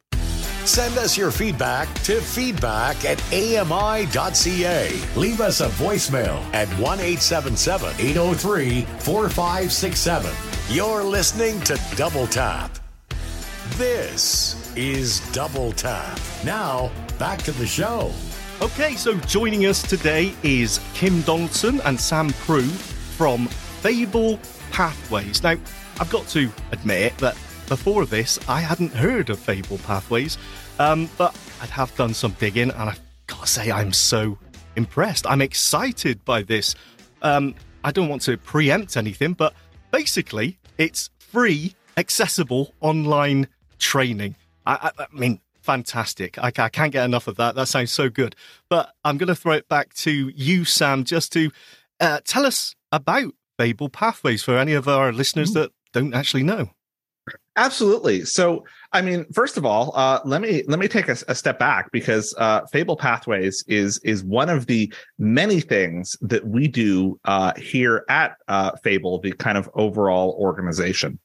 [0.64, 5.00] Send us your feedback to feedback at ami.ca.
[5.14, 10.32] Leave us a voicemail at 1 877 803 4567.
[10.68, 12.76] You're listening to Double Tap.
[13.76, 16.18] This is Double Tap.
[16.44, 18.10] Now, back to the show.
[18.60, 22.72] Okay, so joining us today is Kim Donaldson and Sam Proulx
[23.16, 23.48] from
[23.86, 24.36] Fable
[24.72, 25.44] Pathways.
[25.44, 25.54] Now,
[26.00, 27.36] I've got to admit that
[27.68, 30.38] before this, I hadn't heard of Fable Pathways,
[30.80, 34.38] um, but I have done some digging, and I've got to say, I'm so
[34.74, 35.24] impressed.
[35.28, 36.74] I'm excited by this.
[37.22, 39.54] Um, I don't want to preempt anything, but
[39.92, 43.46] basically, it's free, accessible online
[43.78, 44.34] training.
[44.66, 46.38] I, I, I mean, fantastic.
[46.40, 47.54] I, I can't get enough of that.
[47.54, 48.34] That sounds so good.
[48.68, 51.52] But I'm going to throw it back to you, Sam, just to
[52.00, 56.70] uh, tell us about Fable Pathways for any of our listeners that don't actually know.
[57.56, 58.24] Absolutely.
[58.24, 61.58] So, I mean, first of all, uh, let me let me take a, a step
[61.58, 67.18] back because uh, Fable Pathways is is one of the many things that we do
[67.24, 71.18] uh, here at uh, Fable, the kind of overall organization.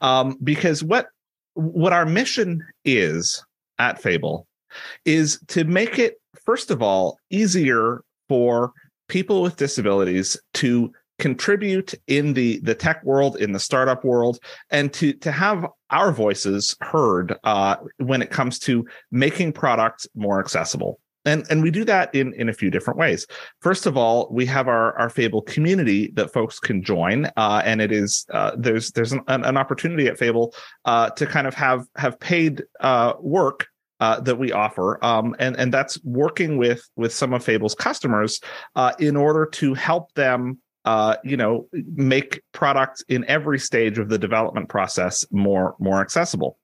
[0.00, 1.08] Um, because what
[1.54, 3.44] what our mission is
[3.78, 4.46] at Fable
[5.04, 8.72] is to make it first of all easier for
[9.08, 14.92] people with disabilities to contribute in the the tech world in the startup world and
[14.92, 20.98] to to have our voices heard uh, when it comes to making products more accessible.
[21.24, 23.24] And and we do that in in a few different ways.
[23.60, 27.80] First of all we have our our fable community that folks can join uh, and
[27.80, 30.52] it is uh, there's there's an, an opportunity at fable
[30.86, 33.68] uh, to kind of have have paid uh, work
[34.00, 38.40] uh, that we offer, um, and and that's working with with some of Fable's customers
[38.74, 44.08] uh, in order to help them uh, you know, make products in every stage of
[44.08, 46.58] the development process more more accessible.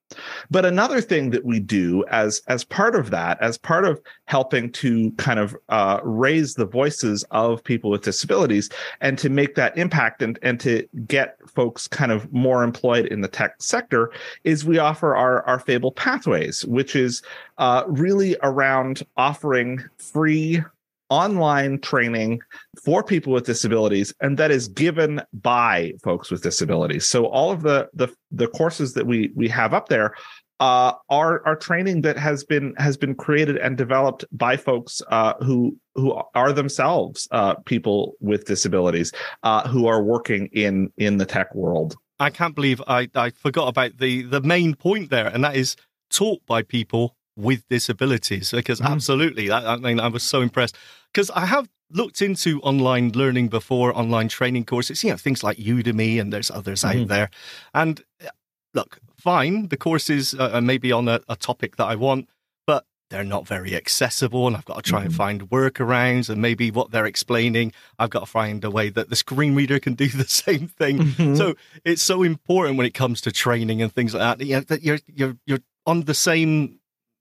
[0.50, 4.72] But another thing that we do as as part of that, as part of helping
[4.72, 9.76] to kind of uh, raise the voices of people with disabilities and to make that
[9.76, 14.10] impact and and to get folks kind of more employed in the tech sector,
[14.44, 17.22] is we offer our our Fable Pathways, which is
[17.58, 20.62] uh, really around offering free
[21.10, 22.40] online training
[22.84, 27.62] for people with disabilities and that is given by folks with disabilities so all of
[27.62, 30.14] the the, the courses that we we have up there
[30.60, 35.34] uh, are are training that has been has been created and developed by folks uh,
[35.44, 39.12] who who are themselves uh, people with disabilities
[39.44, 41.96] uh, who are working in in the tech world.
[42.18, 45.76] I can't believe I, I forgot about the the main point there, and that is
[46.10, 48.86] taught by people with disabilities because mm.
[48.86, 50.76] absolutely I, I, mean i was so impressed
[51.12, 55.56] because i have looked into online learning before online training courses you know things like
[55.56, 56.88] udemy and there's others mm.
[56.88, 57.06] out mm-hmm.
[57.06, 57.30] there
[57.72, 58.28] and uh,
[58.74, 62.28] look fine the courses are maybe on a, a, topic that i want
[62.66, 65.04] but they're not very accessible and i've got to try mm.
[65.04, 65.16] and mm-hmm.
[65.16, 69.16] find workarounds and maybe what they're explaining i've got to find a way that the
[69.16, 71.36] screen reader can do the same thing mm-hmm.
[71.36, 74.60] so it's so important when it comes to training and things like that, you know,
[74.62, 76.77] that you're you're you're on the same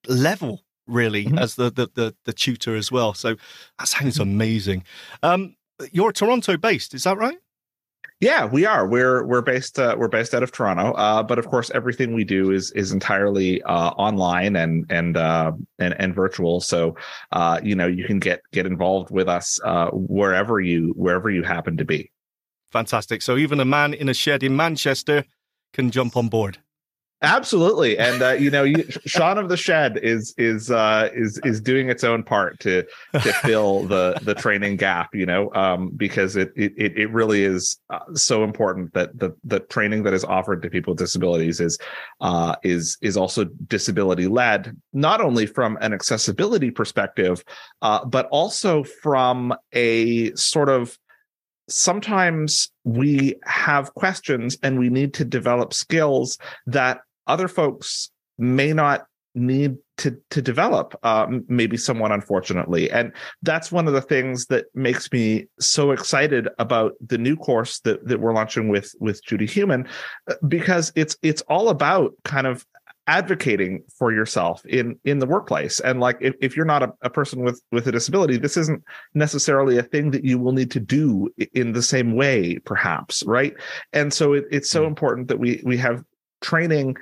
[0.07, 1.37] level really mm-hmm.
[1.37, 3.13] as the, the, the the tutor as well.
[3.13, 3.35] So
[3.79, 4.29] that sounds mm-hmm.
[4.29, 4.83] amazing.
[5.23, 5.55] Um,
[5.91, 7.37] you're Toronto based, is that right?
[8.19, 8.87] Yeah, we are.
[8.87, 12.23] We're we're based uh, we're based out of Toronto, uh, but of course everything we
[12.23, 16.59] do is is entirely uh, online and and uh, and and virtual.
[16.59, 16.95] So
[17.31, 21.43] uh, you know you can get get involved with us uh, wherever you wherever you
[21.43, 22.11] happen to be.
[22.71, 23.21] Fantastic.
[23.21, 25.23] So even a man in a shed in Manchester
[25.73, 26.57] can jump on board.
[27.23, 31.59] Absolutely, and uh, you know, you, Shaun of the Shed is is uh, is is
[31.59, 35.15] doing its own part to to fill the the training gap.
[35.15, 39.61] You know, um, because it it it really is uh, so important that the the
[39.61, 41.79] training that is offered to people with disabilities is
[42.21, 47.43] uh, is is also disability led, not only from an accessibility perspective,
[47.81, 50.95] uh, but also from a sort of
[51.69, 59.05] sometimes we have questions and we need to develop skills that other folks may not
[59.37, 62.89] need to to develop uh, maybe somewhat unfortunately.
[62.91, 63.11] And
[63.41, 68.05] that's one of the things that makes me so excited about the new course that
[68.07, 69.87] that we're launching with with judy heumann
[70.29, 72.65] uh, because it's it's all about kind of
[73.07, 75.79] advocating for yourself in in the workplace.
[75.79, 78.83] And like if, if you're not a, a person with with a disability this isn't
[79.13, 83.53] necessarily a thing that you will need to do in the same way perhaps right?
[83.93, 84.87] And so it, it's so mm.
[84.87, 86.03] important that we we have
[86.41, 86.95] training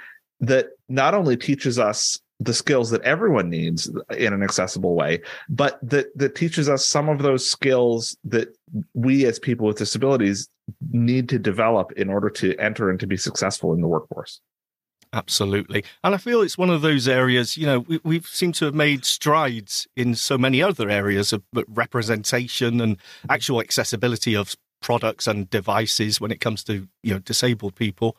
[0.47, 5.79] that not only teaches us the skills that everyone needs in an accessible way, but
[5.81, 8.49] that that teaches us some of those skills that
[8.93, 10.49] we as people with disabilities
[10.91, 14.41] need to develop in order to enter and to be successful in the workforce.
[15.13, 15.85] Absolutely.
[16.03, 18.75] And I feel it's one of those areas, you know, we, we seem to have
[18.75, 22.97] made strides in so many other areas of representation and
[23.29, 28.15] actual accessibility of products and devices when it comes to you know disabled people.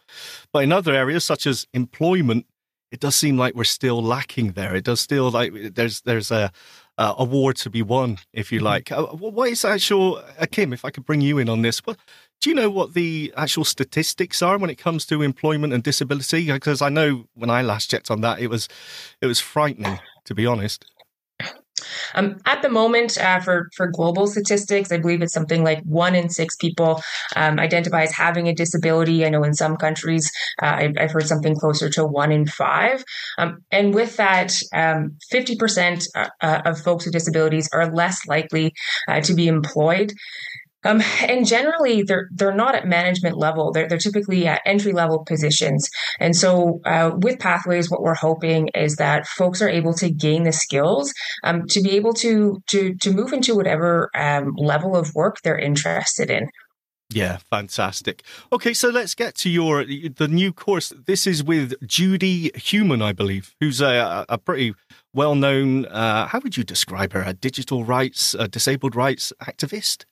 [0.52, 2.44] But in other areas such as employment
[2.92, 4.74] it does seem like we're still lacking there.
[4.74, 6.50] It does still like there's there's a
[6.98, 8.66] uh, war to be won if you mm-hmm.
[8.66, 8.90] like.
[8.90, 11.98] Uh, what is actual uh, kim if i could bring you in on this what
[12.40, 16.50] do you know what the actual statistics are when it comes to employment and disability?
[16.50, 18.68] Because i know when i last checked on that it was
[19.20, 20.85] it was frightening to be honest
[22.15, 26.15] um, at the moment, uh, for for global statistics, I believe it's something like one
[26.15, 27.03] in six people
[27.35, 29.25] um, identify as having a disability.
[29.25, 30.31] I know in some countries,
[30.62, 33.05] uh, I've, I've, heard something closer to one in five.
[33.39, 38.27] Um, and with that, um, fifty percent uh, uh, of folks with disabilities are less
[38.27, 38.73] likely
[39.09, 40.12] uh, to be employed.
[40.87, 43.72] Um, and generally, they're they're not at management level.
[43.72, 45.88] They're they're typically at entry level positions.
[46.20, 50.44] And so, uh, with Pathways, what we're hoping is that folks are able to gain
[50.44, 51.12] the skills
[51.44, 55.59] um, to be able to to to move into whatever um, level of work they're
[55.59, 56.49] interested in.
[57.09, 58.25] Yeah, fantastic.
[58.53, 60.92] Okay, so let's get to your the new course.
[61.07, 64.75] This is with Judy Heumann, I believe, who's a, a pretty
[65.14, 65.87] well known.
[65.87, 67.22] Uh, how would you describe her?
[67.22, 70.05] A digital rights, a disabled rights activist.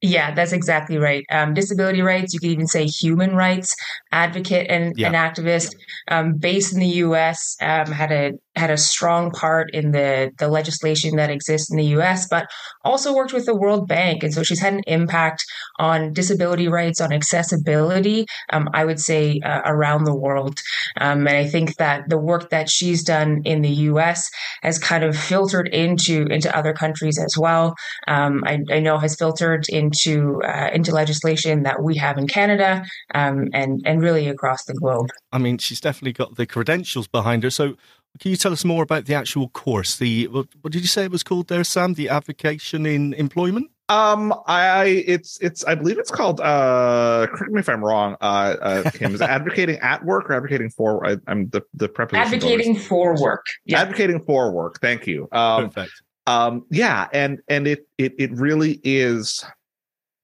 [0.00, 1.24] Yeah, that's exactly right.
[1.28, 3.74] Um, disability rights, you could even say human rights
[4.12, 5.08] advocate and yeah.
[5.08, 5.74] an activist
[6.06, 10.48] um, based in the US, um, had a had a strong part in the the
[10.48, 12.50] legislation that exists in the U.S., but
[12.84, 15.44] also worked with the World Bank, and so she's had an impact
[15.78, 18.26] on disability rights, on accessibility.
[18.52, 20.60] Um, I would say uh, around the world,
[21.00, 24.28] um, and I think that the work that she's done in the U.S.
[24.62, 27.74] has kind of filtered into into other countries as well.
[28.06, 32.84] Um, I, I, know has filtered into uh, into legislation that we have in Canada
[33.14, 35.08] um, and and really across the globe.
[35.32, 37.50] I mean, she's definitely got the credentials behind her.
[37.50, 37.76] So,
[38.18, 39.96] can you tell us more about the actual course?
[39.96, 41.94] The what, what did you say it was called there, Sam?
[41.94, 43.70] The Advocation in Employment.
[43.90, 46.40] Um, I it's it's I believe it's called.
[46.40, 48.16] Uh, correct me if I'm wrong.
[48.20, 51.06] Uh, uh Kim is advocating at work or advocating for.
[51.06, 52.34] I, am the the preposition.
[52.34, 53.46] Advocating for work.
[53.64, 53.80] Yeah.
[53.80, 54.80] Advocating for work.
[54.80, 55.28] Thank you.
[55.32, 56.02] Um, Perfect.
[56.26, 59.42] Um, yeah, and and it it it really is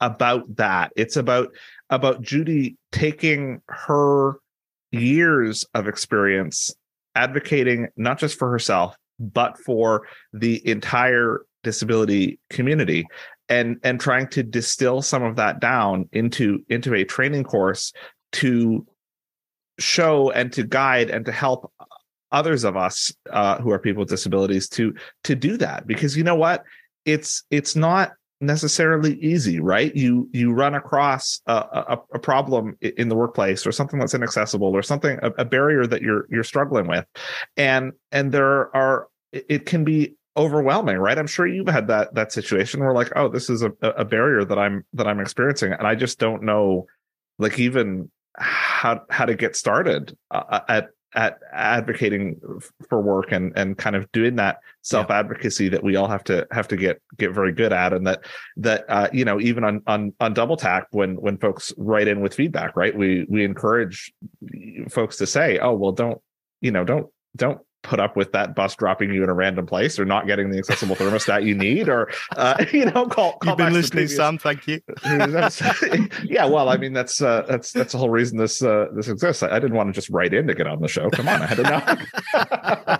[0.00, 0.92] about that.
[0.96, 1.48] It's about
[1.88, 4.34] about Judy taking her
[4.92, 6.70] years of experience
[7.14, 13.06] advocating not just for herself but for the entire disability community
[13.48, 17.92] and and trying to distill some of that down into into a training course
[18.32, 18.86] to
[19.78, 21.72] show and to guide and to help
[22.32, 25.86] others of us uh, who are people with disabilities to to do that.
[25.86, 26.64] Because you know what?
[27.04, 28.12] It's it's not
[28.46, 29.94] necessarily easy right?
[29.94, 34.74] You you run across a, a, a, problem in the workplace or something that's inaccessible
[34.74, 37.06] or something a, a barrier that you're you're struggling with.
[37.56, 41.18] And and there are it can be overwhelming right?
[41.18, 44.44] I'm sure you've had that that situation where like oh this is a, a barrier
[44.44, 46.86] that i'm that i'm experiencing and i just don't know
[47.38, 52.40] like even how how to get started uh, at at advocating
[52.88, 55.70] for work and and kind of doing that self advocacy yeah.
[55.70, 58.24] that we all have to have to get get very good at and that
[58.56, 62.20] that uh, you know even on on on double tap when when folks write in
[62.20, 64.12] with feedback right we we encourage
[64.90, 66.20] folks to say oh well don't
[66.60, 69.98] you know don't don't put up with that bus dropping you in a random place
[69.98, 73.58] or not getting the accessible thermostat you need or uh, you know call, call you've
[73.58, 74.80] been listening sam thank you.
[76.24, 79.42] Yeah well i mean that's uh, that's that's the whole reason this uh, this exists.
[79.42, 81.10] I, I, didn't want to just write in to get on the show.
[81.10, 82.98] Come on i had to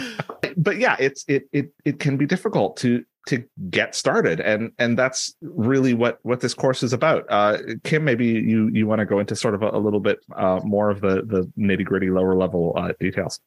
[0.00, 0.10] know
[0.56, 4.40] but yeah it's it it it can be difficult to to get started.
[4.40, 7.24] And and that's really what what this course is about.
[7.28, 10.20] Uh, kim maybe you you want to go into sort of a, a little bit
[10.36, 13.40] uh, more of the the nitty gritty lower level uh, details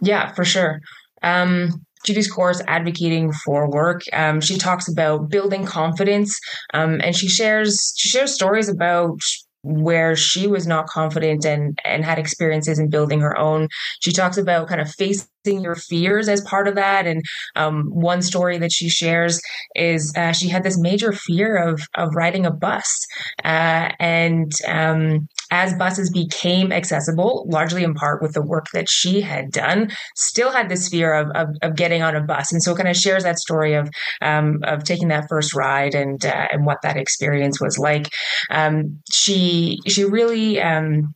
[0.00, 0.80] yeah, for sure.
[1.22, 6.38] Um, Judy's course, Advocating for Work, um, she talks about building confidence,
[6.74, 9.18] um, and she shares she shares stories about
[9.62, 13.68] where she was not confident and and had experiences in building her own.
[14.00, 17.06] She talks about kind of facing your fears as part of that.
[17.06, 17.22] And
[17.56, 19.40] um, one story that she shares
[19.74, 22.88] is uh, she had this major fear of of riding a bus,
[23.44, 29.20] uh, and um, as buses became accessible, largely in part with the work that she
[29.20, 32.74] had done, still had this fear of of, of getting on a bus, and so
[32.74, 33.88] kind of shares that story of
[34.22, 38.08] um, of taking that first ride and uh, and what that experience was like.
[38.50, 41.14] Um, she she really um,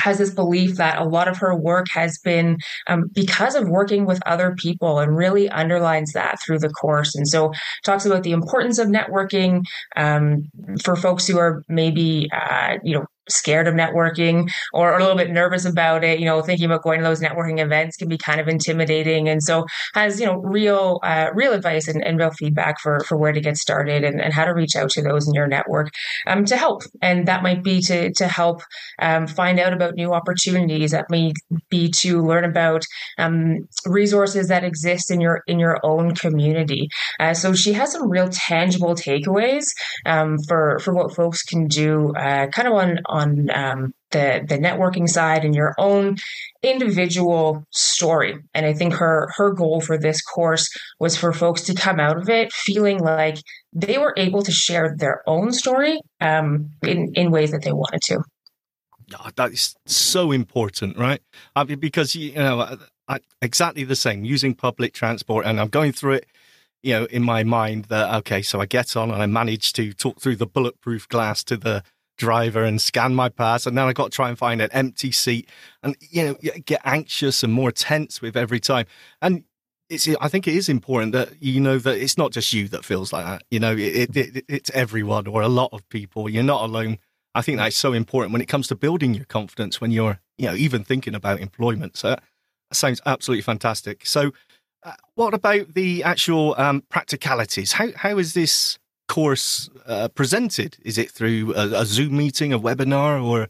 [0.00, 4.06] has this belief that a lot of her work has been um, because of working
[4.06, 7.14] with other people and really underlines that through the course.
[7.14, 7.52] And so
[7.84, 9.62] talks about the importance of networking
[9.96, 10.44] um,
[10.82, 15.30] for folks who are maybe uh, you know scared of networking or a little bit
[15.30, 18.40] nervous about it you know thinking about going to those networking events can be kind
[18.40, 19.28] of intimidating.
[19.28, 23.16] And so has you know real uh, real advice and, and, real feedback for for
[23.16, 25.90] where to get started and, and how to reach out to those in your network
[26.26, 26.82] um, to help.
[27.02, 28.62] And that might be to to help
[29.00, 30.92] um, find out about new opportunities.
[30.92, 31.32] That may
[31.70, 32.84] be to learn about
[33.18, 36.88] um, resources that exist in your in your own community.
[37.20, 39.66] Uh, so she has some real tangible takeaways
[40.06, 44.58] um, for for what folks can do uh, kind of on on um, the the
[44.58, 46.16] networking side and your own
[46.62, 48.36] individual story.
[48.52, 52.18] And I think her her goal for this course was for folks to come out
[52.18, 53.38] of it feeling like
[53.72, 58.02] they were able to share their own story um, in in ways that they wanted
[58.02, 58.18] to.
[59.20, 61.20] Oh, that is so important, right?
[61.54, 65.92] I mean, because you know, I, exactly the same using public transport, and I'm going
[65.92, 66.26] through it
[66.84, 69.94] you know, in my mind that okay, so I get on and I manage to
[69.94, 71.82] talk through the bulletproof glass to the
[72.16, 75.12] driver and scan my pass, and then I got to try and find an empty
[75.12, 75.48] seat,
[75.82, 76.34] and you know,
[76.64, 78.86] get anxious and more tense with every time.
[79.20, 79.44] And
[79.88, 82.84] it's, I think it is important that you know that it's not just you that
[82.84, 83.42] feels like that.
[83.50, 86.28] You know, it, it, it's everyone or a lot of people.
[86.28, 86.98] You're not alone.
[87.34, 90.46] I think that's so important when it comes to building your confidence when you're, you
[90.46, 91.96] know, even thinking about employment.
[91.96, 92.22] So that
[92.72, 94.06] sounds absolutely fantastic.
[94.06, 94.32] So,
[94.84, 97.72] uh, what about the actual um, practicalities?
[97.72, 98.78] How how is this
[99.08, 100.76] course uh, presented?
[100.84, 103.48] Is it through a, a, Zoom meeting, a webinar, or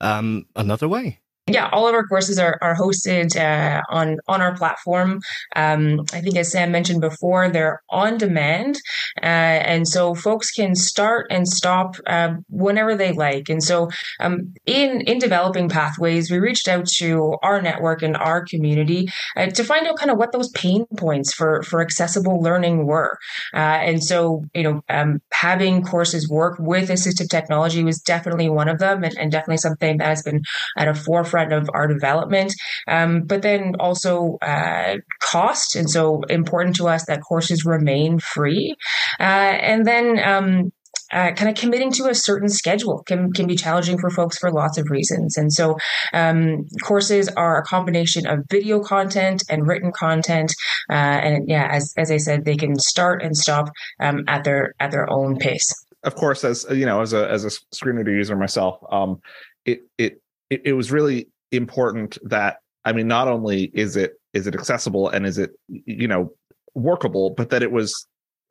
[0.00, 1.20] um, another way?
[1.46, 5.20] Yeah, all of our courses are, are hosted uh, on on our platform.
[5.54, 8.76] Um, I think, as Sam mentioned before, they're on demand,
[9.22, 13.50] uh, and so folks can start and stop uh, whenever they like.
[13.50, 13.90] And so,
[14.20, 19.48] um, in in developing pathways, we reached out to our network and our community uh,
[19.48, 23.18] to find out kind of what those pain points for for accessible learning were.
[23.52, 28.70] Uh, and so, you know, um, having courses work with assistive technology was definitely one
[28.70, 30.40] of them, and, and definitely something that has been
[30.78, 32.54] at a forefront forefront of our development.
[32.88, 38.76] Um, but then also uh, cost, and so important to us that courses remain free.
[39.18, 40.72] Uh, and then um,
[41.12, 44.50] uh, kind of committing to a certain schedule can, can be challenging for folks for
[44.50, 45.36] lots of reasons.
[45.36, 45.76] And so
[46.12, 50.52] um, courses are a combination of video content and written content.
[50.90, 53.70] Uh, and yeah, as, as I said, they can start and stop
[54.00, 55.72] um, at their at their own pace.
[56.02, 59.20] Of course, as you know, as a as a screen reader user myself, um,
[59.64, 60.20] it it
[60.50, 65.08] it, it was really important that I mean, not only is it is it accessible
[65.08, 66.32] and is it you know
[66.74, 68.06] workable, but that it was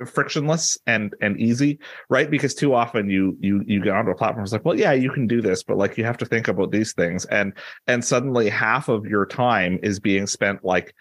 [0.07, 1.79] frictionless and and easy
[2.09, 2.29] right?
[2.29, 5.11] Because too often you you you get onto a platform it's like well yeah you
[5.11, 7.25] can do this but like you have to think about these things.
[7.25, 7.53] And
[7.87, 10.95] and suddenly half of your time is being spent like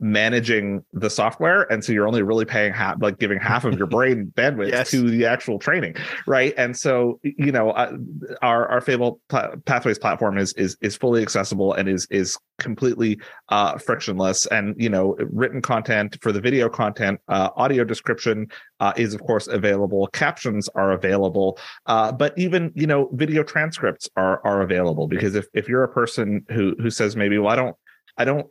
[0.00, 3.86] managing the software and so you're only really paying half like giving half of your
[3.94, 4.90] brain bandwidth yes.
[4.90, 5.94] to the actual training
[6.26, 6.54] right?
[6.56, 7.96] And so you know uh,
[8.42, 13.18] our our fable pathways platform is is is fully accessible and is is completely
[13.48, 14.46] uh frictionless.
[14.46, 18.48] And you know written content for the video content uh audio description
[18.80, 20.06] uh, is of course available.
[20.08, 21.58] Captions are available.
[21.86, 25.92] Uh but even you know video transcripts are are available because if if you're a
[25.92, 27.76] person who who says maybe well I don't
[28.16, 28.46] I don't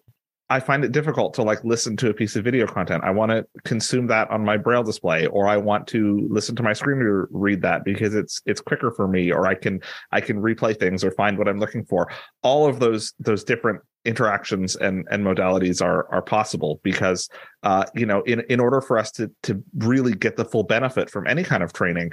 [0.53, 3.03] I find it difficult to like listen to a piece of video content.
[3.03, 6.61] I want to consume that on my braille display, or I want to listen to
[6.61, 9.81] my screen reader read that because it's it's quicker for me, or I can
[10.11, 12.07] I can replay things or find what I'm looking for.
[12.43, 17.29] All of those those different interactions and and modalities are are possible because
[17.63, 21.09] uh, you know in in order for us to to really get the full benefit
[21.09, 22.11] from any kind of training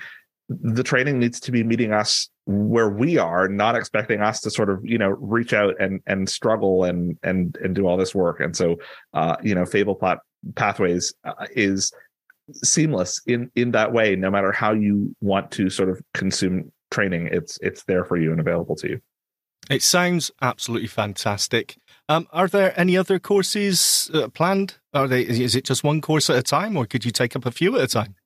[0.50, 4.68] the training needs to be meeting us where we are not expecting us to sort
[4.68, 8.40] of you know reach out and and struggle and and and do all this work.
[8.40, 8.76] And so
[9.14, 10.18] uh you know fable plat-
[10.56, 11.92] pathways uh, is
[12.64, 17.28] seamless in in that way no matter how you want to sort of consume training
[17.30, 19.00] it's it's there for you and available to you.
[19.70, 21.76] It sounds absolutely fantastic.
[22.08, 24.78] Um, are there any other courses uh, planned?
[24.92, 27.46] Are they is it just one course at a time or could you take up
[27.46, 28.16] a few at a time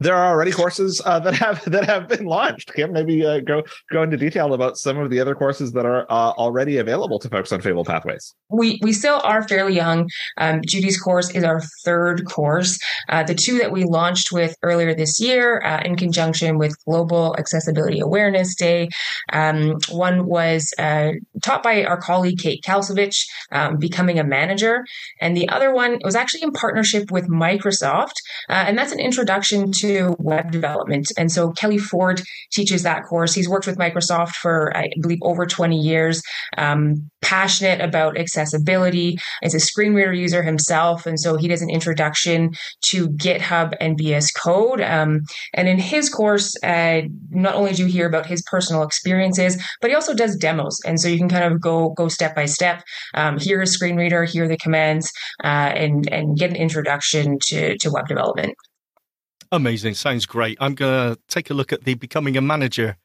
[0.00, 2.72] there are already courses uh, that have that have been launched.
[2.74, 6.06] Kim, maybe uh, go go into detail about some of the other courses that are
[6.10, 8.34] uh, already available to folks on Fable Pathways.
[8.50, 10.08] We we still are fairly young.
[10.36, 12.78] Um, Judy's course is our third course.
[13.08, 17.34] Uh, the two that we launched with earlier this year, uh, in conjunction with Global
[17.38, 18.88] Accessibility Awareness Day,
[19.32, 24.84] um, one was uh, taught by our colleague Kate Kalcevich, um, becoming a manager,
[25.20, 28.14] and the other one was actually in partnership with Microsoft,
[28.48, 29.87] and that's an introduction to
[30.18, 31.10] web development.
[31.16, 32.22] And so Kelly Ford
[32.52, 33.34] teaches that course.
[33.34, 36.22] He's worked with Microsoft for, I believe, over 20 years,
[36.56, 41.06] um, passionate about accessibility, is a screen reader user himself.
[41.06, 42.50] And so he does an introduction
[42.86, 44.80] to GitHub and VS Code.
[44.80, 45.20] Um,
[45.54, 49.90] and in his course, uh, not only do you hear about his personal experiences, but
[49.90, 50.78] he also does demos.
[50.86, 52.82] And so you can kind of go, go step by step,
[53.14, 55.10] um, hear a screen reader, hear the commands,
[55.44, 58.54] uh, and, and get an introduction to, to web development.
[59.50, 59.94] Amazing.
[59.94, 60.58] Sounds great.
[60.60, 62.96] I'm going to take a look at the Becoming a Manager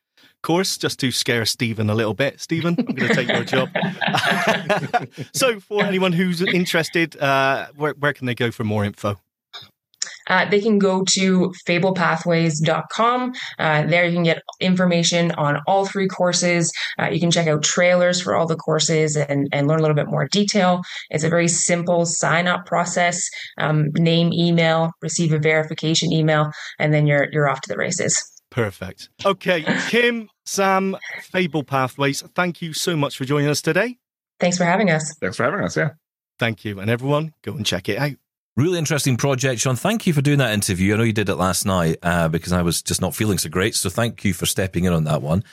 [0.42, 2.40] course just to scare Stephen a little bit.
[2.40, 3.70] Stephen, I'm going to take your job.
[5.34, 9.20] so, for anyone who's interested, uh, where, where can they go for more info?
[10.28, 13.34] Uh, they can go to fablepathways.com.
[13.60, 16.72] Uh, there you can get information on all three courses.
[17.00, 19.96] Uh, you can check out trailers for all the courses and, and learn a little
[19.96, 20.82] bit more detail.
[21.10, 23.28] It's a very simple sign up process.
[23.58, 28.22] Um, name, email, receive a verification email, and then you're you're off to the races.
[28.50, 29.10] Perfect.
[29.26, 33.98] Okay, Kim, Sam, Fable Pathways, thank you so much for joining us today.
[34.40, 35.16] Thanks for having us.
[35.20, 35.76] Thanks for having us.
[35.76, 35.92] Yeah.
[36.38, 36.80] Thank you.
[36.80, 38.23] And everyone, go and check it out.
[38.56, 39.76] Really interesting project, Shaun.
[39.76, 40.94] Thank you for doing that interview.
[40.94, 43.50] I know you did it last night uh, because I was just not feeling so
[43.50, 43.74] great.
[43.74, 45.44] So thank you for stepping in on that one.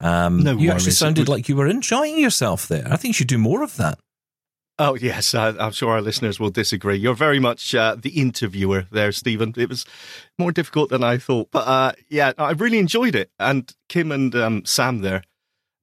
[0.00, 0.70] Um, no you worries.
[0.70, 2.86] actually sounded like you were enjoying yourself there.
[2.86, 3.98] I think you should do more of that.
[4.78, 6.96] Oh yes, uh, I'm sure our listeners will disagree.
[6.96, 9.52] You're very much uh, the interviewer there, Stephen.
[9.56, 9.84] It was
[10.38, 13.30] more difficult than I thought, but uh, yeah, I really enjoyed it.
[13.38, 15.22] And Kim and um, Sam there,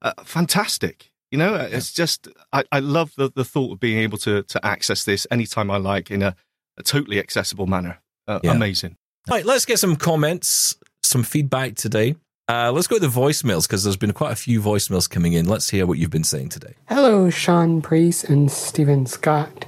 [0.02, 1.12] uh, fantastic.
[1.30, 4.66] You know, it's just I, I love the, the thought of being able to to
[4.66, 6.34] access this anytime I like in a
[6.78, 8.00] a totally accessible manner.
[8.26, 8.52] Uh, yeah.
[8.52, 8.96] Amazing.
[9.28, 12.16] All right, let's get some comments, some feedback today.
[12.48, 15.46] Uh, let's go to the voicemails because there's been quite a few voicemails coming in.
[15.46, 16.74] Let's hear what you've been saying today.
[16.88, 19.66] Hello, Shaun Preece and Stephen Scott.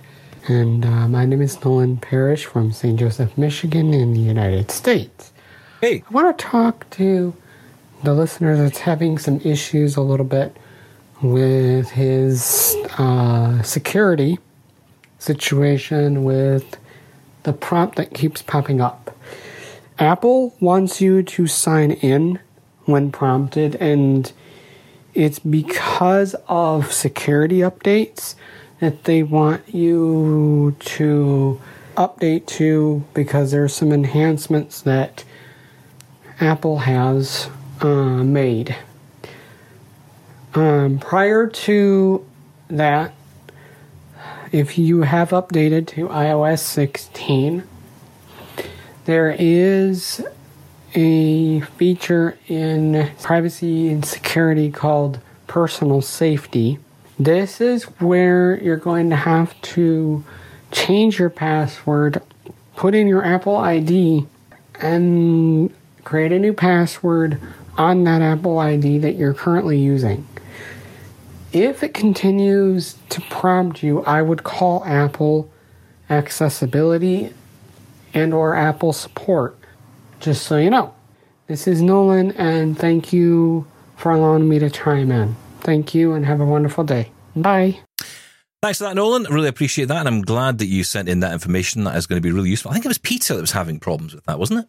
[0.48, 2.98] And uh, my name is Nolan Parrish from St.
[2.98, 5.32] Joseph, Michigan, in the United States.
[5.82, 6.02] Hey.
[6.08, 7.34] I want to talk to
[8.02, 10.56] the listener that's having some issues a little bit
[11.22, 14.38] with his uh, security
[15.18, 16.78] situation with
[17.42, 19.16] the prompt that keeps popping up.
[19.98, 22.38] Apple wants you to sign in
[22.84, 24.32] when prompted, and
[25.14, 28.34] it's because of security updates
[28.80, 31.60] that they want you to
[31.96, 35.24] update to because there's some enhancements that
[36.40, 37.50] Apple has
[37.82, 38.74] uh, made.
[40.54, 42.26] Um, prior to
[42.68, 43.12] that,
[44.52, 47.62] if you have updated to iOS 16,
[49.04, 50.24] there is
[50.94, 56.78] a feature in privacy and security called personal safety.
[57.18, 60.24] This is where you're going to have to
[60.72, 62.22] change your password,
[62.76, 64.26] put in your Apple ID,
[64.80, 65.72] and
[66.02, 67.40] create a new password
[67.76, 70.26] on that Apple ID that you're currently using.
[71.52, 75.50] If it continues to prompt you, I would call Apple
[76.08, 77.32] accessibility
[78.14, 79.58] and or Apple support.
[80.20, 80.94] Just so you know.
[81.48, 85.34] This is Nolan and thank you for allowing me to chime in.
[85.60, 87.10] Thank you and have a wonderful day.
[87.34, 87.80] Bye.
[88.62, 89.24] Thanks for that, Nolan.
[89.24, 89.98] Really appreciate that.
[89.98, 91.84] And I'm glad that you sent in that information.
[91.84, 92.70] That is going to be really useful.
[92.70, 94.66] I think it was Peter that was having problems with that, wasn't it?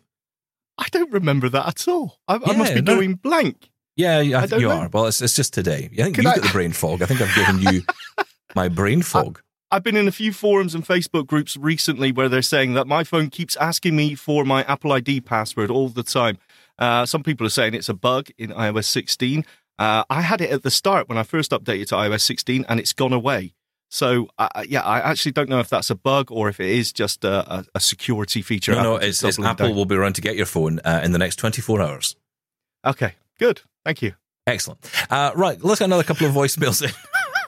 [0.78, 2.18] I don't remember that at all.
[2.28, 2.96] I, I must be no.
[2.96, 3.70] going blank.
[3.96, 4.76] Yeah, you, I don't you know.
[4.76, 4.90] are.
[4.90, 5.90] Well, it's, it's just today.
[5.92, 7.02] I think Can you've I- got the brain fog.
[7.02, 7.84] I think I've given you
[8.56, 9.42] my brain fog.
[9.74, 13.06] I've been in a few forums and Facebook groups recently where they're saying that my
[13.06, 16.38] phone keeps asking me for my Apple ID password all the time.
[16.78, 19.46] Uh, some people are saying it's a bug in iOS 16.
[19.80, 22.80] Uh, I had it at the start when I first updated to iOS 16 and
[22.82, 23.54] it's gone away.
[23.90, 26.92] So, uh, yeah, I actually don't know if that's a bug or if it is
[26.92, 28.74] just a, a, security feature.
[28.74, 29.76] no, no, Apple it's, it's Apple down.
[29.76, 32.16] will be around to get your phone uh, in the next 24 hours.
[32.86, 33.62] Okay, good.
[33.84, 34.14] Thank you.
[34.46, 34.80] Excellent.
[35.10, 36.92] Uh, right, let's get another couple of voicemails in.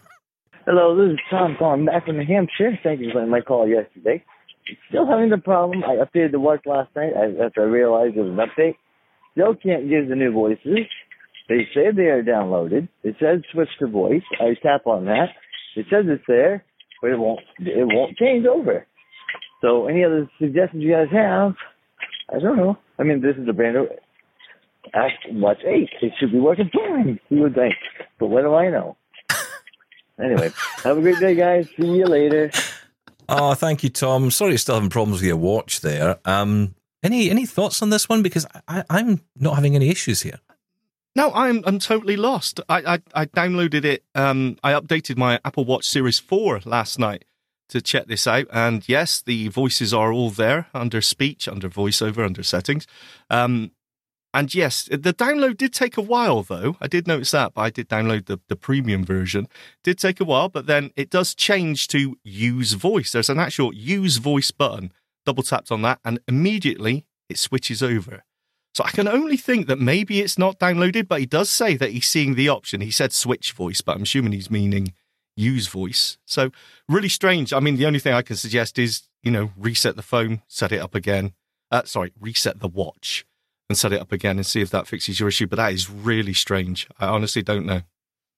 [0.65, 2.79] Hello, this is Tom calling back from New Hampshire.
[2.83, 4.23] Thank you for my call yesterday.
[4.89, 5.83] Still having the problem.
[5.83, 8.75] I updated the work last night after I realized it was an update.
[9.33, 10.87] Still can't use the new voices.
[11.49, 12.87] They say they are downloaded.
[13.03, 14.23] It says switch to voice.
[14.39, 15.29] I tap on that.
[15.75, 16.63] It says it's there,
[17.01, 17.41] but it won't.
[17.59, 18.87] It won't change over.
[19.61, 21.55] So, any other suggestions you guys have?
[22.33, 22.77] I don't know.
[22.97, 23.87] I mean, this is a brand new
[24.93, 25.89] Apple Watch 8.
[26.01, 27.19] It should be working fine.
[27.29, 27.75] You would think,
[28.19, 28.97] but what do I know?
[30.21, 30.51] Anyway,
[30.83, 31.67] have a great day, guys.
[31.75, 32.51] See you later.
[33.27, 34.29] oh, thank you, Tom.
[34.29, 36.19] Sorry you're still having problems with your watch there.
[36.25, 38.21] Um, any any thoughts on this one?
[38.21, 40.39] Because I, I'm not having any issues here.
[41.15, 42.59] No, I'm I'm totally lost.
[42.69, 44.03] I I, I downloaded it.
[44.13, 47.25] Um, I updated my Apple Watch Series Four last night
[47.69, 52.23] to check this out, and yes, the voices are all there under speech, under voiceover,
[52.23, 52.85] under settings.
[53.31, 53.71] Um,
[54.33, 56.75] and yes, the download did take a while, though.
[56.81, 59.47] I did notice that, but I did download the, the premium version.
[59.83, 63.11] Did take a while, but then it does change to use voice.
[63.11, 64.91] There's an actual use voice button.
[65.23, 68.23] Double tapped on that, and immediately it switches over.
[68.73, 71.91] So I can only think that maybe it's not downloaded, but he does say that
[71.91, 72.81] he's seeing the option.
[72.81, 74.93] He said switch voice, but I'm assuming he's meaning
[75.35, 76.17] use voice.
[76.25, 76.49] So
[76.89, 77.53] really strange.
[77.53, 80.71] I mean, the only thing I can suggest is, you know, reset the phone, set
[80.71, 81.33] it up again.
[81.69, 83.25] Uh, sorry, reset the watch
[83.69, 85.47] and set it up again and see if that fixes your issue.
[85.47, 86.87] But that is really strange.
[86.99, 87.81] I honestly don't know.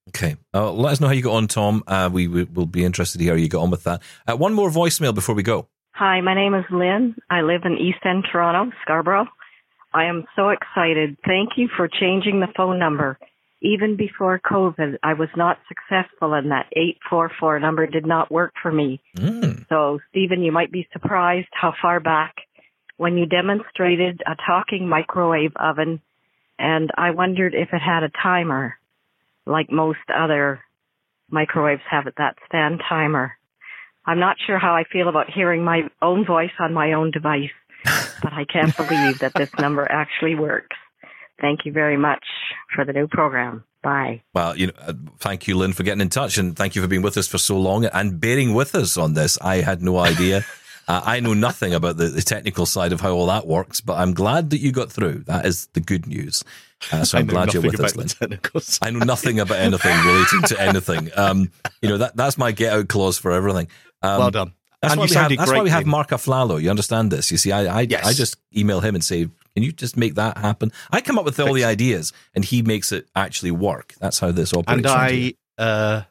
[0.09, 0.36] Okay.
[0.53, 1.84] Uh, let us know how you got on, Tom.
[1.88, 4.01] Uh, we, we will be interested to hear how you got on with that.
[4.28, 5.67] Uh, one more voicemail before we go.
[5.93, 7.15] Hi, my name is Lynn.
[7.30, 9.28] I live in East End, Toronto, Scarborough.
[9.93, 11.17] I am so excited.
[11.26, 13.17] Thank you for changing the phone number.
[13.61, 18.71] Even before COVID, I was not successful and that 844 number did not work for
[18.71, 19.01] me.
[19.69, 22.36] So, Stephen, you might be surprised how far back
[22.97, 26.01] when you demonstrated a talking microwave oven
[26.57, 28.75] and I wondered if it had a timer
[29.45, 30.59] like most other
[31.29, 33.33] microwaves have it, that stand timer.
[34.05, 37.49] I'm not sure how I feel about hearing my own voice on my own device,
[37.85, 40.75] but I can't believe that this number actually works.
[41.41, 42.23] Thank you very much
[42.73, 43.63] for the new program.
[43.83, 44.23] Bye.
[44.33, 46.87] Well, you know, uh, thank you, Lynn, for getting in touch, and thank you for
[46.87, 49.37] being with us for so long and bearing with us on this.
[49.41, 50.45] I had no idea.
[50.88, 53.97] uh, I know nothing about the, the technical side of how all that works, but
[53.97, 55.23] I'm glad that you got through.
[55.25, 56.43] That is the good news.
[56.91, 58.39] Uh, so I I'm glad you're with us, Lynn.
[58.81, 61.09] I know nothing about anything relating to anything.
[61.15, 63.67] Um, you know that that's my get out clause for everything.
[64.01, 64.53] Um, Well done.
[64.81, 65.38] That's And why you we have.
[65.38, 66.61] That's why we have Marc Aflalo.
[66.61, 67.31] You understand this?
[67.31, 68.05] You see, I I, Yes.
[68.05, 70.71] I just email him and say, Can you just make that happen?
[70.91, 73.95] I come up with all the ideas, and he makes it actually work.
[73.99, 74.86] That's how this operates.
[74.86, 74.88] And.
[74.88, 76.01] I, uh,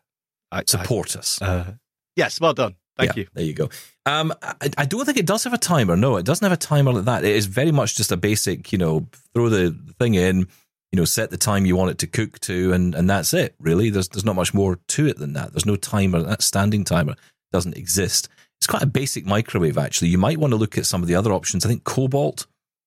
[0.50, 1.40] I support us.
[1.42, 1.74] Uh,
[2.16, 2.74] yes, well done.
[2.96, 3.28] Thank Yeah, you.
[3.34, 3.70] There you go.
[4.06, 5.96] Um, I, I don't think it does have a timer.
[5.96, 7.24] No, it doesn't have a timer like that.
[7.24, 10.40] It is very much just a basic, you know, throw the thing in,
[10.92, 13.56] you know, set the time you want it to cook to, and and that's it.
[13.58, 15.52] Really, there's there's not much more to it than that.
[15.52, 16.22] There's no timer.
[16.22, 17.16] That standing timer
[17.52, 18.28] doesn't exist.
[18.60, 20.08] It's quite a basic microwave, actually.
[20.08, 21.66] You might want to look at some of the other options.
[21.66, 22.46] I think Cobolt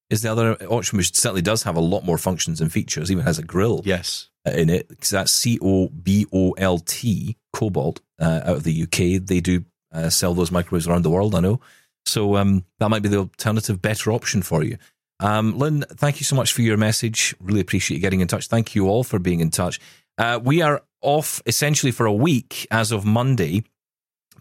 [0.10, 3.12] is the other option, which certainly does have a lot more functions and features.
[3.12, 3.82] Even has a grill.
[3.84, 4.30] Yes.
[4.46, 9.22] In it, that's C O B O L T Cobolt uh, out of the UK.
[9.26, 11.36] They do uh, sell those microwaves around the world.
[11.36, 11.60] I know.
[12.06, 14.78] So um, that might be the alternative, better option for you.
[15.20, 17.36] Um, Lynn, thank you so much for your message.
[17.40, 18.48] Really appreciate you getting in touch.
[18.48, 19.80] Thank you all for being in touch.
[20.18, 23.64] Uh, we are off essentially for a week as of Monday,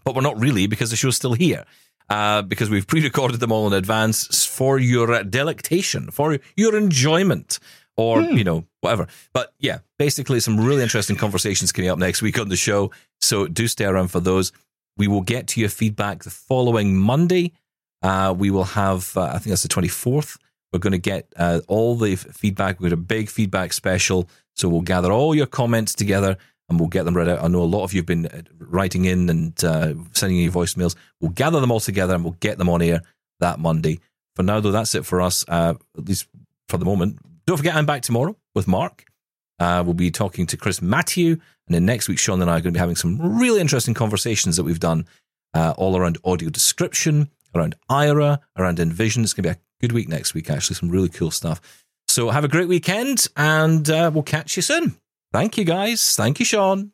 [0.03, 1.65] but we're not really because the show's still here.
[2.09, 7.59] Uh, because we've pre-recorded them all in advance for your delectation, for your enjoyment,
[7.97, 9.07] or you know whatever.
[9.33, 12.91] But yeah, basically some really interesting conversations coming up next week on the show.
[13.19, 14.53] So do stay around for those.
[14.97, 17.53] We will get to your feedback the following Monday.
[18.01, 20.37] Uh, we will have, uh, I think that's the 24th.
[20.73, 22.79] We're going to get uh, all the feedback.
[22.79, 24.27] We've got a big feedback special.
[24.55, 26.37] So we'll gather all your comments together
[26.69, 27.43] and we'll get them read out.
[27.43, 30.51] I know a lot of you have been uh, writing in and uh, sending you
[30.51, 30.95] voicemails.
[31.21, 33.01] We'll gather them all together and we'll get them on air
[33.39, 33.99] that Monday.
[34.35, 36.27] For now, though, that's it for us, uh, at least
[36.69, 37.17] for the moment.
[37.45, 39.05] Don't forget, I'm back tomorrow with Marc.
[39.59, 41.37] Uh, we'll be talking to Chris Matthew.
[41.67, 43.93] And then next week, Shaun and I are going to be having some really interesting
[43.93, 45.05] conversations that we've done
[45.53, 49.23] uh, all around audio description, around Aira, around Envision.
[49.23, 50.75] It's going to be a good week next week, actually.
[50.75, 51.61] Some really cool stuff.
[52.07, 54.97] So have a great weekend and uh, we'll catch you soon.
[55.33, 56.15] Thank you, guys.
[56.15, 56.93] Thank you, Sean.